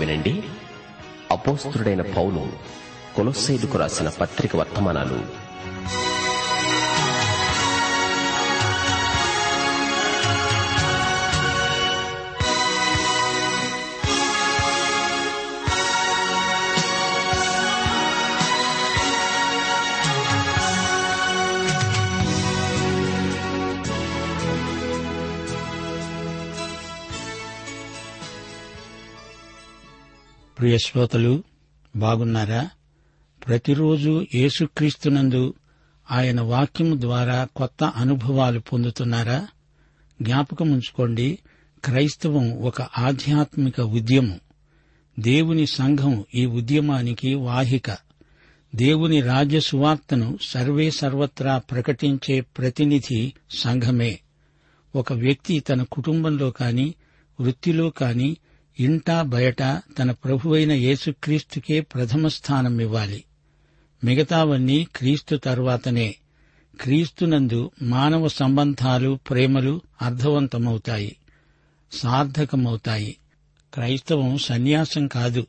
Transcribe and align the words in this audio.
వినండి. 0.00 0.34
అపోస్తుడైన 1.30 2.02
పౌలు 2.02 2.42
కొలొస్సైదుకు 3.16 3.78
రాసిన 3.78 4.08
పత్రిక 4.08 4.56
వర్తమానాలు 4.56 5.39
ప్రియ 30.60 30.78
శ్రోతలు 30.78 31.42
బాగున్నారా? 31.96 32.70
ప్రతిరోజు 33.46 34.26
యేసుక్రీస్తునందు 34.34 35.54
ఆయన 36.10 36.40
వాక్యము 36.40 37.00
ద్వారా 37.00 37.48
కొత్త 37.56 37.84
అనుభవాలు 37.84 38.60
పొందుతున్నారా? 38.60 39.48
జ్ఞాపకం 40.22 40.70
ఉంచుకోండి. 40.70 41.38
క్రైస్తవం 41.84 42.58
ఒక 42.58 42.82
ఆధ్యాత్మిక 42.82 43.80
ఉద్యమం. 43.80 44.40
దేవుని 45.18 45.66
సంఘం 45.66 46.24
ఈ 46.34 46.46
ఉద్యమానికి 46.46 47.34
వాహిక. 47.34 47.90
దేవుని 48.74 49.20
రాజ్య 49.20 49.60
సువార్తను 49.60 50.38
సర్వే 50.42 50.90
సర్వత్రా 50.90 51.58
ప్రకటించే 51.58 52.40
ప్రతినిధి 52.40 53.32
సంఘమే. 53.50 54.20
ఒక 54.96 55.12
వ్యక్తి 55.12 55.60
తన 55.60 55.82
కుటుంబంలో 55.82 56.50
కాని 56.50 56.94
వృత్తిలో 57.40 57.90
కాని 57.90 58.36
ఇంటా 58.80 59.22
బయట 59.22 59.62
తన 59.98 60.10
ప్రభువైన 60.10 60.72
యేసుక్రీస్తుకే 60.72 61.80
ప్రథమ 61.80 62.28
స్థానం 62.28 62.80
ఇవ్వాలి 62.80 63.24
మిగతావన్నీ 64.04 64.86
క్రీస్తు 64.96 65.36
తర్వాతనే. 65.36 66.16
క్రీస్తునందు 66.80 67.70
మానవ 67.82 68.28
సంబంధాలు 68.28 69.18
ప్రేమలు 69.30 69.80
అర్థవంతమవుతాయి. 70.02 71.16
సార్థకమవుతాయి. 71.92 73.16
క్రైస్తవం 73.74 74.38
సన్యాసం 74.38 75.06
కాదు. 75.06 75.46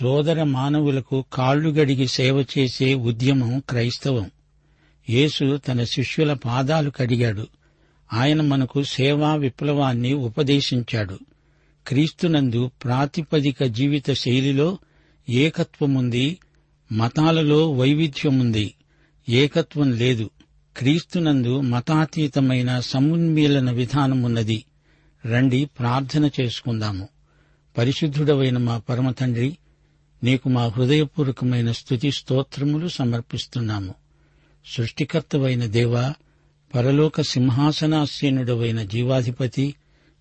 సోదర 0.00 0.42
మానవులకు 0.42 1.24
కాళ్ళు 1.32 1.70
గడిగి 1.70 2.06
సేవ 2.06 2.44
చేసే 2.58 2.94
ఉద్యమం 2.94 3.62
క్రైస్తవం. 3.70 4.30
యేసు 5.10 5.56
తన 5.56 5.84
శిష్యుల 5.84 6.32
పాదాలు 6.32 6.90
కడిగాడు. 6.90 7.46
ఆయన 8.12 8.40
మనకు 8.40 8.82
సేవా 8.82 9.34
విప్లవాన్ని 9.34 10.12
ఉపదేశించాడు. 10.12 11.18
క్రీస్తునందు 11.86 12.70
ప్రాతిపదిక 12.84 13.64
జీవిత 13.64 14.12
శైలిలో 14.12 14.78
ఏకత్వముంది 15.28 16.38
మతాలలో 16.92 17.72
వైవిధ్యముంది. 17.72 18.74
ఏకత్వం 19.28 19.92
లేదు. 19.92 20.30
క్రీస్తునందు 20.76 21.60
మతాతీతమైన 21.60 22.80
సమున్మీలన 22.80 23.70
విధానమున్నది. 23.70 24.64
రండి 25.26 25.64
ప్రార్థన 25.64 26.30
చేసుకుందాము. 26.40 27.08
పరిశుద్ధుడవైన 27.78 28.58
మా 28.58 28.78
పరమతండ్రి 28.78 29.58
నీకు 30.24 30.48
మా 30.48 30.66
హృదయపూర్వకమైన 30.66 31.72
స్థుతి 31.72 32.10
స్తోత్రములు 32.10 32.88
సమర్పిస్తున్నాము. 32.88 33.94
సృష్టికర్తవైన 34.66 35.66
దేవా 35.66 36.14
పరలోక 36.74 37.20
సింహాసనాసీనుడవైన 37.20 38.82
జీవాధిపతి 38.82 39.74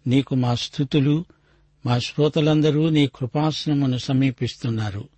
నీకు 0.07 0.35
మా 0.35 0.55
స్థుతులు 0.55 1.25
మా 1.85 1.99
శ్రోతలందరూ 1.99 2.89
నీ 2.89 3.07
కృపాసనమును 3.07 3.97
సమీపిస్తున్నారు. 3.97 5.09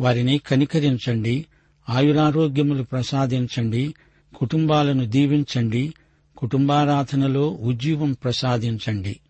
వారిని 0.00 0.38
కనికరించండి 0.38 1.46
ఆయురారోగ్యములు 1.88 2.82
ప్రసాదించండి 2.82 3.94
కుటుంబాలను 4.36 5.06
దీవించండి 5.06 5.94
కుటుంబారాధనలో 6.36 7.48
ఉజ్జీవం 7.50 8.12
ప్రసాదించండి. 8.12 9.20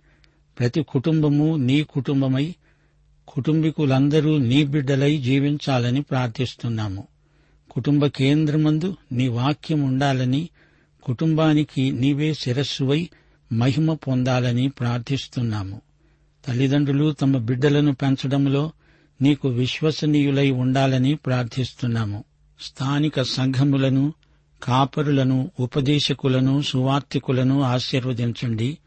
ప్రతి 0.58 0.82
కుటుంబము 0.82 1.56
నీ 1.56 1.82
కుటుంబమై 1.82 2.54
కుటుంబీకులందరూ 3.28 4.38
నీ 4.38 4.64
బిడ్డలై 4.64 5.16
జీవించాలని 5.16 6.02
ప్రార్థిస్తున్నాము. 6.02 7.06
కుటుంబ 7.70 8.06
కేంద్రమందు 8.06 8.96
నీ 9.12 9.28
వాక్యం 9.28 9.82
ఉండాలని 9.82 10.48
కుటుంబానికి 11.02 11.92
నీవే 11.92 12.34
శిరస్సువై 12.34 13.08
మహిమ 13.52 13.94
పొందాలని 13.94 14.68
ప్రార్థిస్తున్నాము. 14.68 15.80
తల్లిదండ్రులు 16.46 17.12
తమ 17.12 17.36
బిడ్డలను 17.36 17.94
పెంచడంలో 17.94 18.72
నీకు 19.22 19.48
విశ్వసనీయులై 19.48 20.50
ఉండాలని 20.50 21.14
ప్రార్థిస్తున్నాము. 21.14 22.24
స్థానిక 22.60 23.22
సంఘములను 23.22 24.12
కాపరులను 24.62 25.50
ఉపదేశకులను 25.60 26.62
సువార్తికులను 26.62 27.62
ఆశీర్వదించండి. 27.62 28.78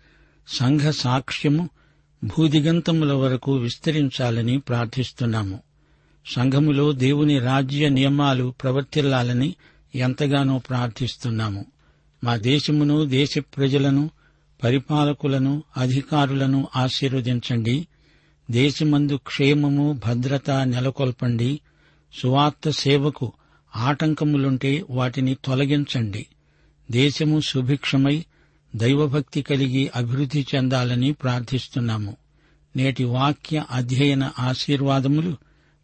సంఘ 0.48 0.82
సాక్ష్యము 0.82 1.70
భూదిగంతముల 2.24 3.14
వరకు 3.14 3.56
విస్తరించాలని 3.56 4.60
ప్రార్థిస్తున్నాము. 4.60 5.60
సంఘములో 6.36 6.92
దేవుని 6.92 7.40
రాజ్య 7.40 7.90
నియమాలు 7.90 8.54
ప్రవర్తిల్లాలని 8.64 9.56
ఎంతగానో 9.96 10.58
ప్రార్థిస్తున్నాము. 10.58 11.66
మా 12.24 12.36
దేశమును 12.36 13.06
దేశ 13.06 13.38
ప్రజలను 13.38 14.10
పరిపాలకులను 14.64 15.64
అధికారులను 15.78 16.68
ఆశీర్వదించండి. 16.76 17.88
దేశమందు 18.52 19.16
క్షేమము 19.16 20.00
భద్రత 20.08 20.52
నెలకొల్పండి. 20.52 21.60
సువార్త 22.14 22.70
సేవకు 22.70 23.32
ఆటంకములుంటే 23.76 24.86
వాటిని 24.90 25.38
తొలగించండి. 25.46 26.26
దేశము 26.92 27.40
సుభిక్షమై 27.40 28.26
దైవభక్తి 28.76 29.42
కలిగి 29.42 29.92
అభివృద్ధి 29.96 30.46
చెందాలని 30.56 31.14
ప్రార్థిస్తున్నాము. 31.14 32.18
నేటి 32.76 33.04
వాక్య 33.04 33.64
అధ్యయన 33.72 34.32
ఆశీర్వాదములు 34.40 35.38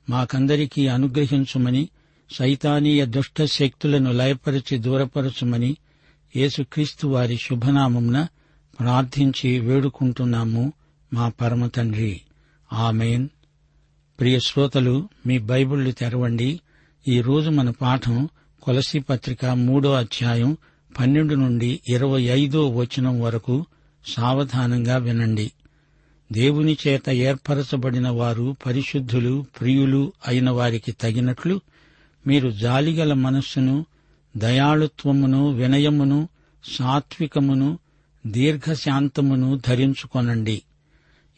మాకందరికీ 0.09 0.87
అనుగ్రహించుమని 0.87 1.89
సైతానీయ 2.31 3.05
దుష్ట 3.05 3.43
శక్తులను 3.43 4.11
లయపరిచి 4.11 4.77
దూరపరచుమని 4.77 5.77
యేసుక్రీస్తు 6.35 7.07
వారి 7.07 7.37
శుభనామంన 7.37 8.27
ప్రార్థించి 8.79 9.59
వేడుకుంటున్నాము 9.59 10.73
మా 11.13 11.29
పరమ 11.29 11.67
తండ్రి. 11.67 12.21
ఆమెన్. 12.73 13.27
ప్రియ 14.19 14.39
శ్రోతలు 14.39 15.09
మీ 15.27 15.39
బైబిళ్ళు 15.39 15.91
తెరవండి. 15.91 16.59
ఈ 17.07 17.21
రోజు 17.21 17.49
మన 17.49 17.69
పాఠం 17.69 18.29
కొలసి 18.63 18.99
పత్రిక 18.99 19.45
మూడో 19.45 19.93
అధ్యాయం 19.93 20.57
పన్నెండు 20.99 21.35
నుండి 21.35 21.79
ఇరవై 21.89 22.21
ఐదో 22.21 22.69
వచనం 22.69 23.21
వరకు 23.21 23.65
సావధానంగా 24.05 24.97
వినండి. 24.97 25.51
దేవుని 26.31 26.77
చేత 26.87 27.09
ఏర్పరచబడిన 27.09 28.09
వారు 28.09 28.55
పరిశుద్ధులు 28.65 29.45
ప్రియులు 29.59 30.13
అయిన 30.27 30.49
వారికి 30.49 30.91
తగినట్లు 30.91 31.61
మీరు 32.27 32.49
జాలిగల 32.49 33.13
మనస్సును 33.13 33.85
దయాళుత్వమును 34.37 35.51
వినయమును 35.51 36.29
సాత్వికమును 36.77 37.79
దీర్ఘశాంతమును 38.27 39.61
ధరించుకొనండి. 39.67 40.61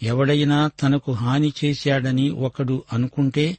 ఎవడైనా 0.04 0.68
తనకు 0.68 1.12
హాని 1.12 1.54
చేశాడని 1.66 2.30
ఒకడు 2.30 2.84
అనుకుంటే 2.94 3.58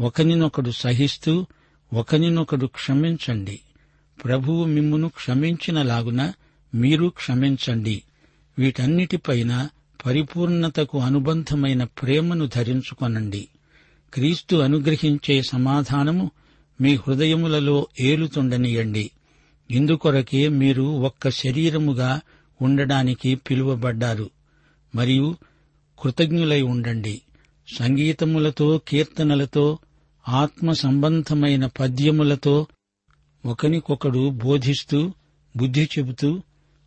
ఒకనినొకడు 0.00 0.70
సహిస్తూ 0.70 1.46
ఒకనినొకడు 1.94 2.66
క్షమించండి. 2.66 3.60
ప్రభువు 4.24 4.64
మిమ్మును 4.64 5.08
క్షమించినలాగున 5.08 6.32
మీరు 6.74 7.06
క్షమించండి. 7.08 8.02
వీటన్నిటిపైన 8.58 9.68
పరిపూర్ణతకు 10.06 10.98
అనుబంధమైన 10.98 11.84
ప్రేమను 11.84 12.46
ధరించుకొనండి. 12.46 13.48
క్రీస్తు 14.14 14.56
అనుగ్రహించే 14.56 15.42
సమాధానము 15.42 16.30
మీ 16.80 16.94
హృదయములలో 16.94 17.86
ఏలుతుండనియండి. 18.00 19.10
ఇందుకొరకే 19.70 20.48
మీరు 20.48 20.82
ఒక్క 20.82 21.30
శరీరముగా 21.30 22.20
ఉండడానికి 22.62 23.34
పిలువబడ్డారు. 23.34 24.30
మరియు 24.94 25.36
కృతజ్ఞులై 26.02 26.62
ఉండండి. 26.62 27.20
సంగీతములతో 27.78 28.80
కీర్తనలతో 28.88 29.78
ఆత్మ 30.28 30.72
సంబంధమైన 30.72 31.66
పద్యములతో 31.66 32.66
ఒకనికొకడు 33.46 34.30
బోధిస్తూ 34.30 35.12
బుద్ధి 35.56 35.88
చెబుతూ 35.98 36.42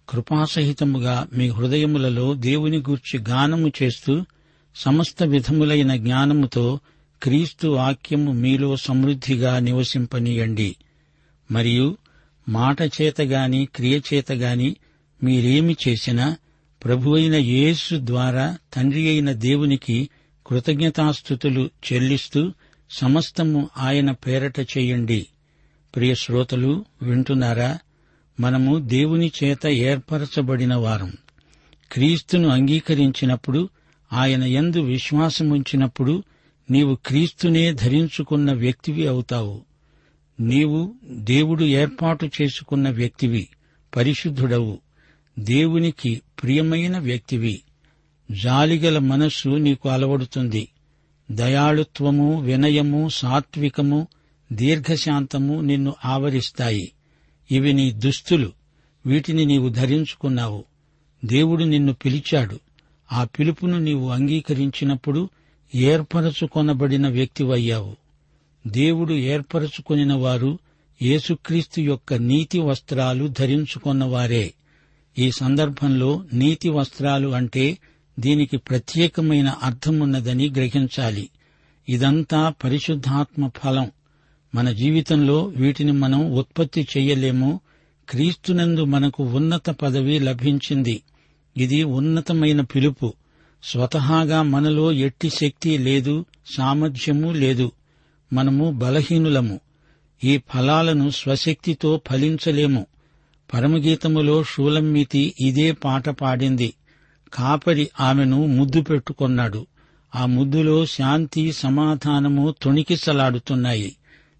కృపాసహితముగా 0.09 1.27
మీ 1.33 1.49
హృదయములలో 1.49 2.33
దేవుని 2.33 2.77
గూర్చి 2.77 3.23
గానము 3.29 3.71
చేస్తూ 3.83 4.25
సమస్త 4.75 5.23
విధములైన 5.23 5.95
జ్ఞానముతో 5.95 6.79
క్రీస్తు 7.23 7.67
వాక్యము 7.67 8.31
మీలో 8.31 8.75
సమృద్ధిగా 8.75 9.59
నివసింపనీయండి. 9.59 10.75
మరియు 11.51 11.97
మాట 12.49 12.81
చేతగాని 12.81 13.67
క్రియచేతగాని 13.75 14.75
మీరేమి 15.23 15.75
చేసినా 15.87 16.37
ప్రభువైన 16.85 17.35
యేసు 17.35 17.99
ద్వారా 18.03 18.57
తండ్రి 18.73 19.07
అయిన 19.07 19.31
దేవునికి 19.31 20.09
కృతజ్ఞతాస్థుతులు 20.47 21.69
చెల్లిస్తూ 21.93 22.51
సమస్తము 22.89 23.69
ఆయన 23.77 24.11
పేరట 24.11 24.59
చేయండి. 24.59 25.27
ప్రియ 25.95 26.15
శ్రోతలు 26.15 26.85
వింటున్నారా? 27.01 27.79
మనము 28.39 28.79
దేవుని 28.79 29.31
చేత 29.43 29.67
ఏర్పరచబడిన 29.67 30.75
వారం. 30.75 31.13
క్రీస్తును 31.91 32.49
అంగీకరించినప్పుడు 32.49 33.69
ఆయన 34.13 34.43
ఎందు 34.43 34.81
విశ్వాసముంచినప్పుడు 34.81 36.23
నీవు 36.71 36.95
క్రీస్తునే 36.95 37.73
ధరించుకున్న 37.73 38.53
వ్యక్తివి 38.53 39.07
అవుతావు. 39.07 39.61
నీవు 40.39 40.93
దేవుడు 41.05 41.63
ఏర్పాటు 41.63 42.29
చేసుకున్న 42.41 42.89
వ్యక్తివి 42.89 43.47
పరిశుద్ధుడవు. 43.95 44.86
దేవునికి 45.39 46.21
ప్రియమైన 46.43 46.97
వ్యక్తివి. 46.97 47.61
జాలిగల 48.31 48.97
మనస్సు 48.97 49.49
నీకు 49.49 49.89
అలవడుతుంది. 49.89 50.67
దయాళుత్వము 51.31 52.41
వినయము 52.41 53.09
సాత్వికము 53.09 54.07
దీర్ఘశాంతము 54.53 55.61
నిన్ను 55.61 55.93
ఆవరిస్తాయి. 56.05 56.91
ఇవి 57.51 57.73
నీ 57.73 57.91
దుస్తులు 57.91 58.51
వీటిని 59.05 59.45
నీవు 59.45 59.69
ధరించుకున్నావు. 59.69 60.63
దేవుడు 61.25 61.63
నిన్ను 61.63 61.93
పిలిచాడు. 61.93 62.59
ఆ 63.13 63.23
పిలుపును 63.23 63.79
నీవు 63.79 64.09
అంగీకరించినప్పుడు 64.09 65.29
ఏర్పరచుకొనబడిన 65.75 67.07
వ్యక్తివయ్యావు. 67.07 67.95
దేవుడు 68.67 69.13
ఏర్పరచుకొనిన 69.13 70.13
వారు 70.13 70.59
యేసుక్రీస్తు 71.01 71.81
యొక్క 71.81 72.13
నీతి 72.13 72.59
వస్త్రాలు 72.59 73.27
ధరించుకొన్నవారే. 73.27 74.53
ఈ 75.17 75.31
సందర్భంలో 75.31 76.23
నీతి 76.33 76.69
వస్త్రాలు 76.69 77.27
అంటే 77.27 77.77
దీనికి 78.19 78.57
ప్రత్యేకమైన 78.57 79.53
అర్థమున్నదని 79.63 80.49
గ్రహించాలి. 80.49 81.29
ఇదంతా 81.89 82.53
పరిశుద్ధాత్మ 82.63 83.47
ఫలం. 83.47 83.91
మన 84.55 84.71
జీవితంలో 84.71 85.43
వీటిని 85.43 85.91
మనం 85.91 86.31
ఉత్పత్తి 86.31 86.87
చెయ్యలేము 86.97 87.59
క్రీస్తునందు 88.09 88.83
మనకు 88.83 89.23
ఉన్నత 89.23 89.69
పదవి 89.69 90.19
లభించింది. 90.19 91.01
ఇది 91.57 91.83
ఉన్నతమైన 91.83 92.61
పిలుపు. 92.61 93.13
స్వతహాగా 93.63 94.41
మనలో 94.41 94.91
ఎట్టి 94.91 95.29
శక్తి 95.29 95.77
లేదు 95.77 96.25
సామర్థ్యము 96.57 97.31
లేదు. 97.31 97.71
మనము 98.33 98.71
బలహీనులము. 98.71 99.59
ఈ 100.23 100.39
ఫలాలను 100.53 101.09
స్వశక్తితో 101.09 102.01
ఫలించలేము. 102.09 102.85
పరమగీతములో 103.53 104.43
షూలమ్మితి 104.43 105.33
ఇదే 105.39 105.71
పాట 105.71 106.09
పాడింది. 106.09 106.73
కాపరి 107.33 107.89
ఆమెను 107.99 108.45
ముద్దు 108.45 108.81
పెట్టుకొన్నాడు. 108.81 109.67
ఆ 110.15 110.25
ముద్దులో 110.25 110.85
శాంతి 110.85 111.51
సమాధానము 111.51 112.55
తొణికిసలాడుతున్నాయి. 112.61 113.95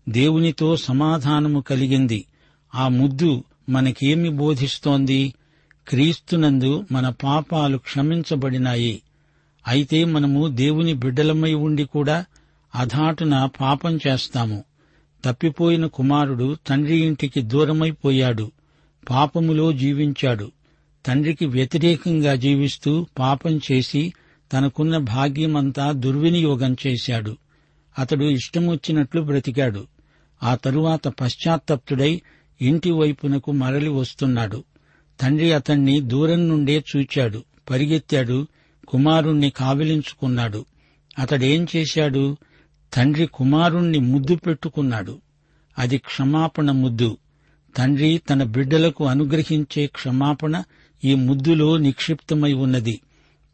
దేవునితో 0.10 0.78
సమాధానము 0.78 1.60
కలిగింది. 1.60 2.26
ఆ 2.76 2.88
ముద్దు 2.88 3.44
మనకేమి 3.70 4.30
బోధిస్తోంది? 4.30 5.34
క్రీస్తునందు 5.88 6.86
మన 6.92 7.10
పాపాలు 7.10 7.78
క్షమించబడినాయి. 7.78 9.02
అయితే 9.68 10.06
మనము 10.06 10.48
దేవుని 10.48 10.94
బిడ్డలమై 10.94 11.54
ఉండి 11.54 11.84
కూడా 11.84 12.26
అధాటున 12.76 13.50
పాపం 13.62 14.00
చేస్తాము. 14.08 14.64
తప్పిపోయిన 15.26 15.86
కుమారుడు 15.86 16.58
తండ్రి 16.68 16.98
ఇంటికి 16.98 17.42
దూరమైపోయాడు. 17.42 18.52
పాపములో 19.10 19.74
జీవించాడు. 19.74 20.52
తండ్రికి 21.06 21.46
వ్యతిరేకంగా 21.46 22.36
జీవిస్తూ 22.36 23.08
పాపం 23.20 23.60
చేసి 23.72 24.14
తనకున్న 24.54 24.98
భాగ్యమంతా 24.98 25.92
దుర్వినియోగం 25.92 26.76
చేశాడు. 26.88 27.38
అతడు 28.00 28.26
ఇష్టమొచ్చినట్లు 28.26 29.22
బ్రతికాడు. 29.22 29.88
ఆ 30.44 30.56
తరువాత 30.56 31.08
పశ్చాత్తప్తుడై 31.08 32.22
ఇంటి 32.62 32.92
వైపునకు 32.92 33.52
మరలి 33.52 33.90
వస్తున్నాడు. 33.90 34.64
తండ్రి 35.20 35.54
అతణ్ణి 35.54 36.02
దూరం 36.02 36.50
నుండే 36.50 36.84
చూచాడు. 36.98 37.44
పరిగెత్తాడు. 37.70 38.48
కుమారుణ్ణి 38.88 39.50
కావిలించుకున్నాడు. 39.50 40.66
అతడేం 41.20 41.68
చేశాడు? 41.76 42.38
తండ్రి 42.94 43.26
కుమారుణ్ణి 43.26 44.00
ముద్దు 44.00 44.36
పెట్టుకున్నాడు. 44.36 45.22
అది 45.78 45.98
క్షమాపణ 45.98 46.72
ముద్దు. 46.72 47.18
తండ్రి 47.76 48.22
తన 48.30 48.44
బిడ్డలకు 48.44 49.06
అనుగ్రహించే 49.06 49.88
క్షమాపణ 49.88 50.64
ఈ 51.04 51.16
ముద్దులో 51.16 51.78
నిక్షిప్తమై 51.78 52.54
ఉన్నది. 52.54 53.02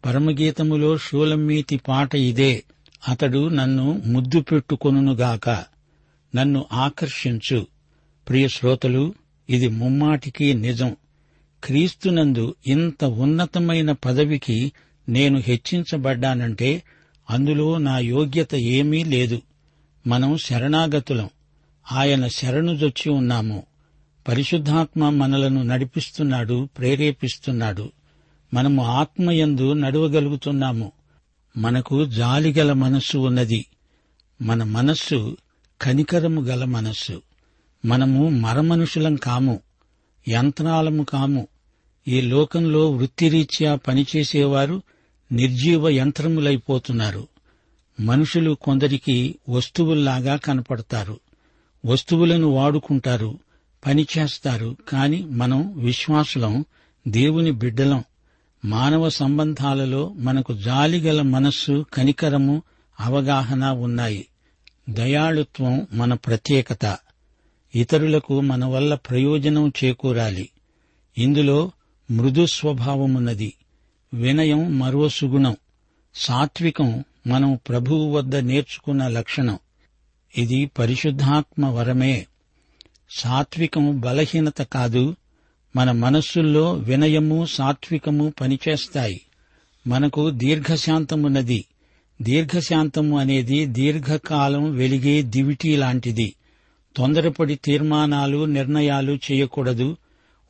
పరమగీతములో 0.06 0.98
షూలమ్మీతి 0.98 1.78
పాట 1.78 2.16
ఇదే. 2.16 2.64
అతడు 3.08 3.48
నన్ను 3.48 4.02
ముద్దు 4.06 4.42
పెట్టుకొనుగాక 4.42 5.50
నన్ను 6.36 6.66
ఆకర్షించు. 6.72 7.68
ప్రియ 8.30 8.48
శ్రోతలు 8.48 9.14
ఇది 9.50 9.68
ముమ్మాటికి 9.68 10.54
నిజం. 10.54 10.96
క్రీస్తునందు 11.64 12.56
ఇంత 12.68 13.04
ఉన్నతమైన 13.04 13.92
పదవికి 13.92 14.72
నేను 15.10 15.40
హెచ్చించబడ్డానంటే 15.40 16.84
అందులో 17.30 17.78
నా 17.78 18.00
యోగ్యత 18.00 18.56
ఏమీ 18.56 19.04
లేదు. 19.04 19.42
మనం 20.08 20.38
శరణాగతులం. 20.38 21.30
ఆయన 21.92 22.28
శరణుజొచ్చి 22.28 23.12
ఉన్నాము. 23.12 23.64
పరిశుద్ధాత్మ 24.28 25.10
మనలను 25.10 25.64
నడిపిస్తున్నాడు 25.64 26.70
ప్రేరేపిస్తున్నాడు. 26.78 27.90
మనము 28.54 28.86
ఆత్మయందు 28.86 29.74
నడవగలుగుతున్నాము. 29.74 30.92
మనకు 31.58 32.06
జాలిగల 32.06 32.74
మనస్సు 32.74 33.18
ఉన్నది. 33.18 33.66
మన 34.42 34.64
మనస్సు 34.64 35.38
కనికరము 35.82 36.42
గల 36.42 36.64
మనస్సు. 36.64 37.22
మనము 37.86 38.30
మరమనుషులం 38.30 39.16
కాము 39.16 39.60
యంత్రాలము 40.30 41.04
కాము. 41.04 41.48
ఈ 42.08 42.22
లోకంలో 42.22 42.92
వృత్తిరీత్యా 42.92 43.76
పనిచేసేవారు 43.76 44.82
నిర్జీవ 45.32 45.90
యంత్రములైపోతున్నారు. 45.90 47.28
మనుషులు 48.00 48.58
కొందరికి 48.62 49.36
వస్తువుల్లాగా 49.50 50.36
కనపడతారు. 50.36 51.20
వస్తువులను 51.86 52.48
వాడుకుంటారు. 52.48 53.40
పనిచేస్తారు 53.86 54.78
కాని 54.90 55.26
మనం 55.26 55.80
విశ్వాసులం 55.80 56.66
దేవుని 57.08 57.52
బిడ్డలం. 57.52 58.04
మానవ 58.66 59.10
సంబంధాలలో 59.10 60.10
మనకు 60.10 60.58
జాలిగల 60.58 61.22
మనస్సు 61.22 61.86
కనికరము 61.94 62.62
అవగాహన 63.00 63.66
ఉన్నాయి. 63.66 64.28
దయాళుత్వం 64.90 65.88
మన 65.94 66.14
ప్రత్యేకత. 66.14 66.98
ఇతరులకు 67.76 68.42
మన 68.42 68.66
వల్ల 68.66 68.96
ప్రయోజనం 68.96 69.74
చేకూరాలి. 69.84 70.50
ఇందులో 71.18 71.72
మృదు 72.12 72.46
స్వభావమున్నది. 72.46 73.54
వినయం 74.14 74.80
మరో 74.80 75.10
సుగుణం. 75.10 75.56
సాత్వికం 76.16 77.04
మనం 77.28 77.60
ప్రభువు 77.70 78.12
వద్ద 78.12 78.36
నేర్చుకున్న 78.36 79.08
లక్షణం. 79.08 79.60
ఇది 80.38 80.66
పరిశుద్ధాత్మ 80.66 81.66
వరమే. 81.66 82.28
సాత్వికం 83.16 84.00
బలహీనత 84.00 84.62
కాదు. 84.62 85.16
మన 85.76 85.92
మనస్సుల్లో 85.92 86.74
వినయము 86.74 87.46
సాత్వికము 87.46 88.34
పనిచేస్తాయి. 88.42 89.22
మనకు 89.88 90.30
దీర్ఘశాంతమున్నది. 90.30 91.66
దీర్ఘశాంతము 92.22 93.20
అనేది 93.20 93.66
దీర్ఘకాలం 93.66 94.76
వెలిగే 94.76 95.22
దివిటీ 95.22 95.76
లాంటిది. 95.76 96.36
తొందరపడి 96.98 97.56
తీర్మానాలు 97.56 98.46
నిర్ణయాలు 98.46 99.20
చేయకూడదు. 99.32 99.98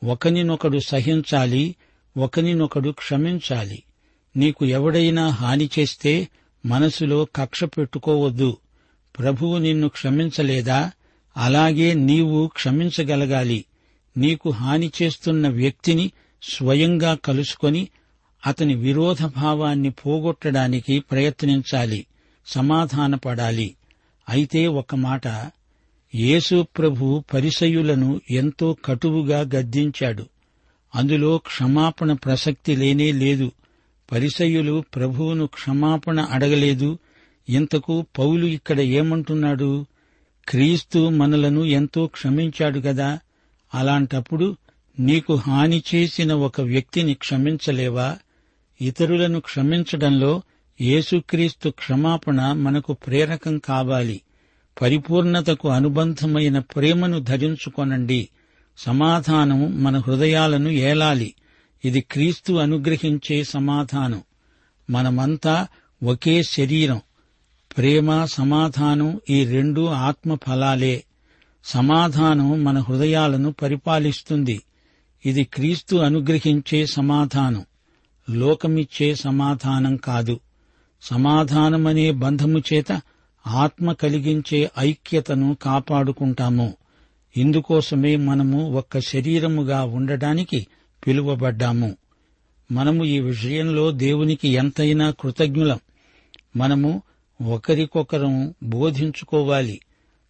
ఒకనినొకడు 0.04 0.78
సహించాలి 0.86 1.74
ఒకనినొకడు 2.16 2.90
క్షమించాలి. 2.90 3.82
నీకు 4.36 4.64
ఎవడైనా 4.64 5.28
హాని 5.28 5.70
చేస్తే 5.78 6.28
మనసులో 6.66 7.26
కక్ష 7.36 7.64
పెట్టుకోవద్దు. 7.64 8.56
ప్రభువు 9.18 9.58
నిన్ను 9.58 9.88
క్షమించలేదా? 9.88 10.90
అలాగే 11.36 11.94
నీవు 11.94 12.46
క్షమించగలగాలి. 12.46 13.64
నీకు 14.16 14.50
హాని 14.50 14.90
చేస్తున్న 15.02 15.48
వ్యక్తిని 15.48 16.10
స్వయంగా 16.42 17.14
కలుసుకొని 17.14 17.88
అతని 18.46 18.74
విరోధ 18.74 19.24
భావాన్ని 19.24 19.90
పోగొట్టడానికి 19.90 21.00
ప్రయత్నించాలి. 21.00 22.06
సమాధానపడాలి. 22.46 23.74
అయితే 24.28 24.66
ఒక 24.66 24.94
మాట 24.94 25.22
యేసు 26.14 26.66
ప్రభు 26.78 27.24
పరిసయులను 27.34 28.20
ఎంతో 28.30 28.76
కటువుగా 28.84 29.40
గద్దించాడు. 29.40 30.26
అందులో 30.94 31.38
క్షమాపణ 31.38 32.12
ప్రసక్తి 32.12 32.76
లేనే 32.76 33.12
లేదు. 33.12 33.52
పరిసయులు 34.12 34.84
ప్రభువును 34.94 35.46
క్షమాపణ 35.46 36.20
అడగలేదు. 36.20 36.98
ఇంతకు 37.48 38.06
పౌలు 38.18 38.46
ఇక్కడ 38.46 38.80
ఏమంటున్నాడు? 38.80 39.86
క్రీస్తు 40.48 41.08
మనలను 41.08 41.64
ఎంతో 41.64 42.06
క్షమించాడు 42.06 42.78
గదా? 42.78 43.18
అలాంటప్పుడు 43.74 44.56
నీకు 45.00 45.34
హాని 45.34 45.82
చేసిన 45.94 46.34
ఒక 46.34 46.60
వ్యక్తిని 46.60 47.14
క్షమించలేవా? 47.14 48.16
ఇతరులను 48.80 49.40
క్షమించడంలో 49.40 50.42
యేసుక్రీస్తు 50.80 51.68
క్షమాపణ 51.68 52.52
మనకు 52.52 52.92
ప్రేరకం 52.92 53.58
కావాలి. 53.58 54.20
పరిపూర్ణతకు 54.82 55.68
అనుబంధమైన 55.68 56.58
ప్రేమను 56.58 57.20
ధరించుకొనండి. 57.20 58.28
సమాధానం 58.78 59.84
మన 59.84 59.98
హృదయాలను 59.98 60.68
ఏలాలి. 60.68 61.34
ఇది 61.84 62.00
క్రీస్తు 62.00 62.52
అనుగ్రహించే 62.52 63.44
సమాధానం. 63.44 64.22
మనమంతా 64.90 65.66
ఒకే 66.04 66.42
శరీరం. 66.42 67.00
ప్రేమ 67.76 68.24
సమాధానం 68.24 69.20
ఈ 69.30 69.44
రెండు 69.44 69.86
ఆత్మ 69.86 70.34
ఫలాలే 70.34 71.04
సమాధానం 71.64 72.64
మన 72.64 72.78
హృదయాలను 72.78 73.52
పరిపాలిస్తుంది. 73.52 74.62
ఇది 75.26 75.44
క్రీస్తు 75.44 75.96
అనుగ్రహించే 75.96 76.86
సమాధానం. 76.86 77.64
లోకమిచ్చే 78.30 79.14
సమాధానం 79.14 79.96
కాదు. 79.96 80.40
సమాధానమనే 81.02 82.10
బంధము 82.10 82.58
చేత 82.58 83.00
ఆత్మ 83.46 83.92
కలిగించే 83.92 84.70
ఐక్యతను 84.78 85.56
కాపాడుకుంటాము. 85.62 86.74
ఇందుకోసమే 87.36 88.16
మనము 88.16 88.72
ఒక్క 88.72 89.00
శరీరముగా 89.00 89.84
ఉండడానికి 89.84 90.66
పిలువబడ్డాము. 91.06 91.96
మనము 92.72 93.04
ఈ 93.04 93.20
విషయంలో 93.20 93.90
దేవునికి 93.90 94.48
ఎంతైనా 94.48 95.10
కృతజ్ఞులం. 95.10 95.78
మనము 96.56 97.02
ఒకరికొకరం 97.44 98.54
బోధించుకోవాలి. 98.62 99.80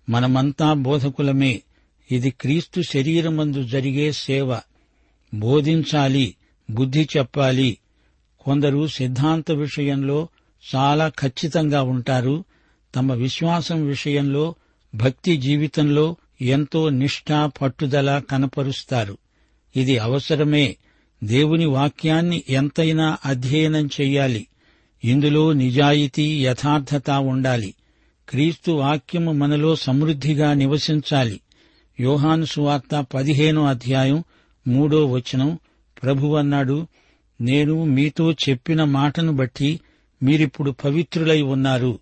మనమంతా 0.09 0.73
బోధకులమే. 0.73 1.62
ఇది 2.11 2.30
క్రీస్తు 2.30 2.83
శరీరమందు 2.83 3.62
జరిగే 3.62 4.12
సేవ. 4.12 4.59
బోధించాలి 5.35 6.35
బుద్ధి 6.71 7.09
చెప్పాలి. 7.16 7.78
కొందరు 8.40 8.87
సిద్ధాంత 8.87 9.50
విషయంలో 9.50 10.28
చాలా 10.75 11.09
ఖచ్చితంగా 11.09 11.83
ఉంటారు. 11.83 12.44
తమ 12.94 13.12
విశ్వాసం 13.12 13.87
విషయంలో 13.87 14.54
భక్తి 14.94 15.37
జీవితంలో 15.37 16.16
ఎంతో 16.40 16.88
నిష్ఠ 16.88 17.33
పట్టుదల 17.62 18.23
కనపరుస్తారు. 18.30 19.18
ఇది 19.76 19.99
అవసరమే. 19.99 20.76
దేవుని 21.25 21.64
వాక్యాన్ని 21.64 22.42
ఎంతైనా 22.49 23.18
అధ్యయనం 23.26 23.87
చెయ్యాలి 23.87 24.47
ఇందులో 25.05 25.53
నిజాయితీ 25.53 26.45
యథార్థత 26.45 27.11
ఉండాలి. 27.11 27.75
క్రీస్తు 28.29 28.71
వాక్యము 28.71 29.33
మనలో 29.33 29.77
సమృద్ధిగా 29.77 30.55
నివసించాలి. 30.55 31.41
యోహాను 32.01 32.45
సువార్త 32.45 33.07
పదిహేనో 33.15 33.65
అధ్యాయం 33.65 34.25
మూడో 34.69 35.07
వచనం 35.07 35.59
ప్రభువన్నాడు 36.03 36.87
నేను 37.41 37.85
మీతో 37.85 38.33
చెప్పిన 38.33 38.85
మాటను 38.85 39.33
బట్టి 39.33 39.81
మీరిప్పుడు 40.23 40.71
పవిత్రులై 40.71 41.43
ఉన్నారు. 41.43 41.99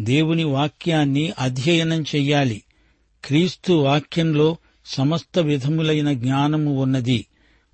దేవుని 0.00 0.44
వాక్యాన్ని 0.44 1.32
అధ్యయనం 1.38 2.02
చెయ్యాలి. 2.02 2.62
క్రీస్తు 3.24 3.72
వాక్యంలో 3.72 4.56
సమస్త 4.86 5.38
విధములైన 5.38 6.12
జ్ఞానము 6.12 6.82
ఉన్నది. 6.82 7.26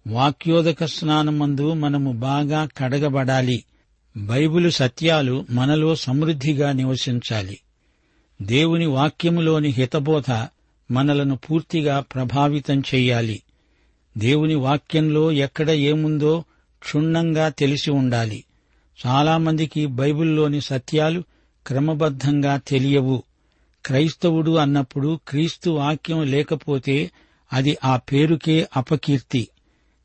వాక్యోదక 0.06 0.84
స్నానమందు 0.84 1.72
మనము 1.72 2.12
బాగా 2.12 2.68
కడగబడాలి. 2.78 3.64
బైబిలు 4.16 4.70
సత్యాలు 4.70 5.46
మనలో 5.50 5.94
సమృద్ధిగా 5.94 6.72
నివసించాలి. 6.72 7.60
దేవుని 8.42 8.86
వాక్యములోని 8.86 9.68
హితబోధ 9.68 10.46
మనలను 10.90 11.36
పూర్తిగా 11.36 12.00
ప్రభావితం 12.00 12.80
చెయ్యాలి 12.80 13.42
దేవుని 14.18 14.54
వాక్యంలో 14.54 15.32
ఎక్కడ 15.32 15.70
ఏముందో 15.70 16.44
క్షుణ్ణంగా 16.82 17.48
తెలిసి 17.48 17.90
ఉండాలి. 17.90 18.44
చాలామందికి 19.06 19.86
బైబిల్లోని 19.86 20.60
సత్యాలు 20.60 21.22
క్రమబద్ధంగా 21.66 22.56
తెలియవు. 22.56 23.22
క్రైస్తవుడు 23.86 24.56
అన్నప్పుడు 24.56 25.20
క్రీస్తు 25.28 25.70
వాక్యం 25.70 26.22
లేకపోతే 26.22 27.10
అది 27.52 27.76
ఆ 27.84 27.96
పేరుకే 27.96 28.68
అపకీర్తి. 28.76 29.48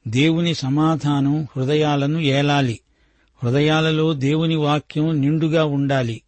దేవుని 0.08 0.54
సమాధానం 0.54 1.48
హృదయాలను 1.58 2.20
ఏలాలి. 2.20 2.80
హృదయాలలో 3.44 4.14
దేవుని 4.14 4.56
వాక్యం 4.56 5.22
నిండుగా 5.22 5.66
ఉండాలి. 5.66 6.22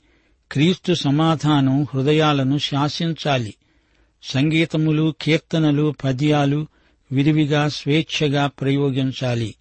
క్రీస్తు 0.51 0.93
సమాధానం 0.93 1.83
హృదయాలను 1.93 2.57
శాసించాలి. 2.57 3.53
సంగీతములు 4.23 5.15
కీర్తనలు 5.21 5.95
పద్యాలు 6.03 6.67
విరివిగా 7.11 7.67
స్వేచ్ఛగా 7.67 8.47
ప్రయోగించాలి. 8.47 9.55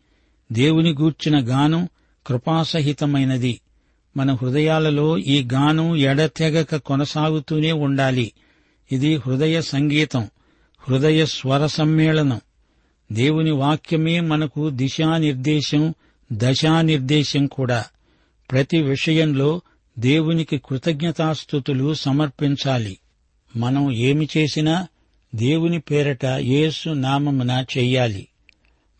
దేవుని 0.53 0.93
గూర్చిన 0.93 1.49
గానం 1.49 1.89
కృపాసహితమైనది. 2.27 3.61
మన 4.17 4.35
హృదయాలలో 4.35 5.19
ఈ 5.19 5.49
గానం 5.53 5.97
ఎడతెగక 5.97 6.77
కొనసాగుతూనే 6.77 7.73
ఉండాలి. 7.73 8.33
ఇది 8.93 9.17
హృదయ 9.17 9.61
సంగీతం 9.61 10.29
హృదయ 10.81 11.27
స్వర 11.27 11.67
సమ్మేళనం. 11.67 12.41
దేవుని 13.13 13.51
వాక్యమే 13.51 14.21
మనకు 14.21 14.71
దిశానిర్దేశం 14.71 15.95
దశానిర్దేశం 16.33 17.47
కూడా. 17.47 17.85
ప్రతి 18.51 18.83
విషయంలో 18.83 19.61
దేవునికి 19.99 20.59
కృతజ్ఞతాస్థుతులు 20.59 21.95
సమర్పించాలి. 21.95 22.99
మనం 23.57 23.93
ఏమి 23.93 24.29
చేసినా 24.37 24.87
దేవుని 25.35 25.81
పేరట 25.81 26.25
యేసు 26.25 26.91
నామమున 26.91 27.65
చెయ్యాలి. 27.79 28.29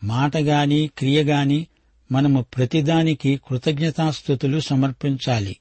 మాటగాని 0.03 0.89
క్రియగాని 0.97 1.67
మనము 2.11 2.41
ప్రతిదానికి 2.41 3.39
కృతజ్ఞతాస్థుతులు 3.49 4.59
సమర్పించాలి. 4.59 5.57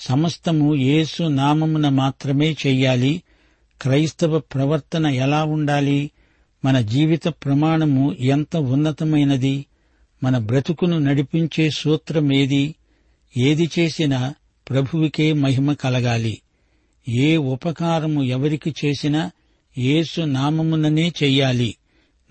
సమస్తము 0.00 0.74
యేసు 0.74 1.22
నామమున 1.22 1.88
మాత్రమే 1.88 2.56
చెయ్యాలి. 2.66 3.22
క్రైస్తవ 3.82 4.38
ప్రవర్తన 4.38 5.06
ఎలా 5.06 5.44
ఉండాలి? 5.44 6.10
మన 6.64 6.80
జీవిత 6.80 7.28
ప్రమాణము 7.28 8.16
ఎంత 8.20 8.56
ఉన్నతమైనది? 8.56 9.66
మన 10.22 10.38
బ్రతుకును 10.38 10.98
నడిపించే 10.98 11.70
సూత్రమేది? 11.70 12.74
ఏది 13.36 13.70
చేసినా 13.78 14.34
ప్రభువుకే 14.70 15.32
మహిమ 15.32 15.72
కలగాలి. 15.72 16.40
ఏ 17.08 17.36
ఉపకారము 17.36 18.22
ఎవరికి 18.22 18.74
చేసినా 18.84 19.30
యేసు 19.78 20.20
నామముననే 20.20 21.12
చెయ్యాలి. 21.22 21.76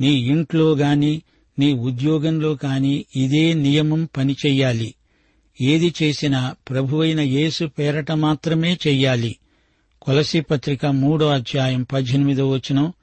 నీ 0.02 0.08
ఇంట్లో 0.08 0.76
గాని 0.76 1.22
నీ 1.60 1.74
ఉద్యోగంలో 1.74 2.56
కాని 2.56 3.06
ఇదే 3.16 3.54
నియమం 3.54 4.10
పనిచెయ్యాలి 4.18 4.94
ఏది 5.62 5.94
చేసినా 6.04 6.56
ప్రభువైన 6.70 7.20
యేసు 7.20 7.66
పేరట 7.66 8.12
మాత్రమే 8.12 8.78
చెయ్యాలి. 8.88 9.36
కొలసి 10.02 10.42
పత్రిక 10.42 10.86
మూడో 10.86 11.28
అధ్యాయం 11.30 11.84
పద్దెనిమిదో 11.84 12.50
వచనం. 12.50 12.94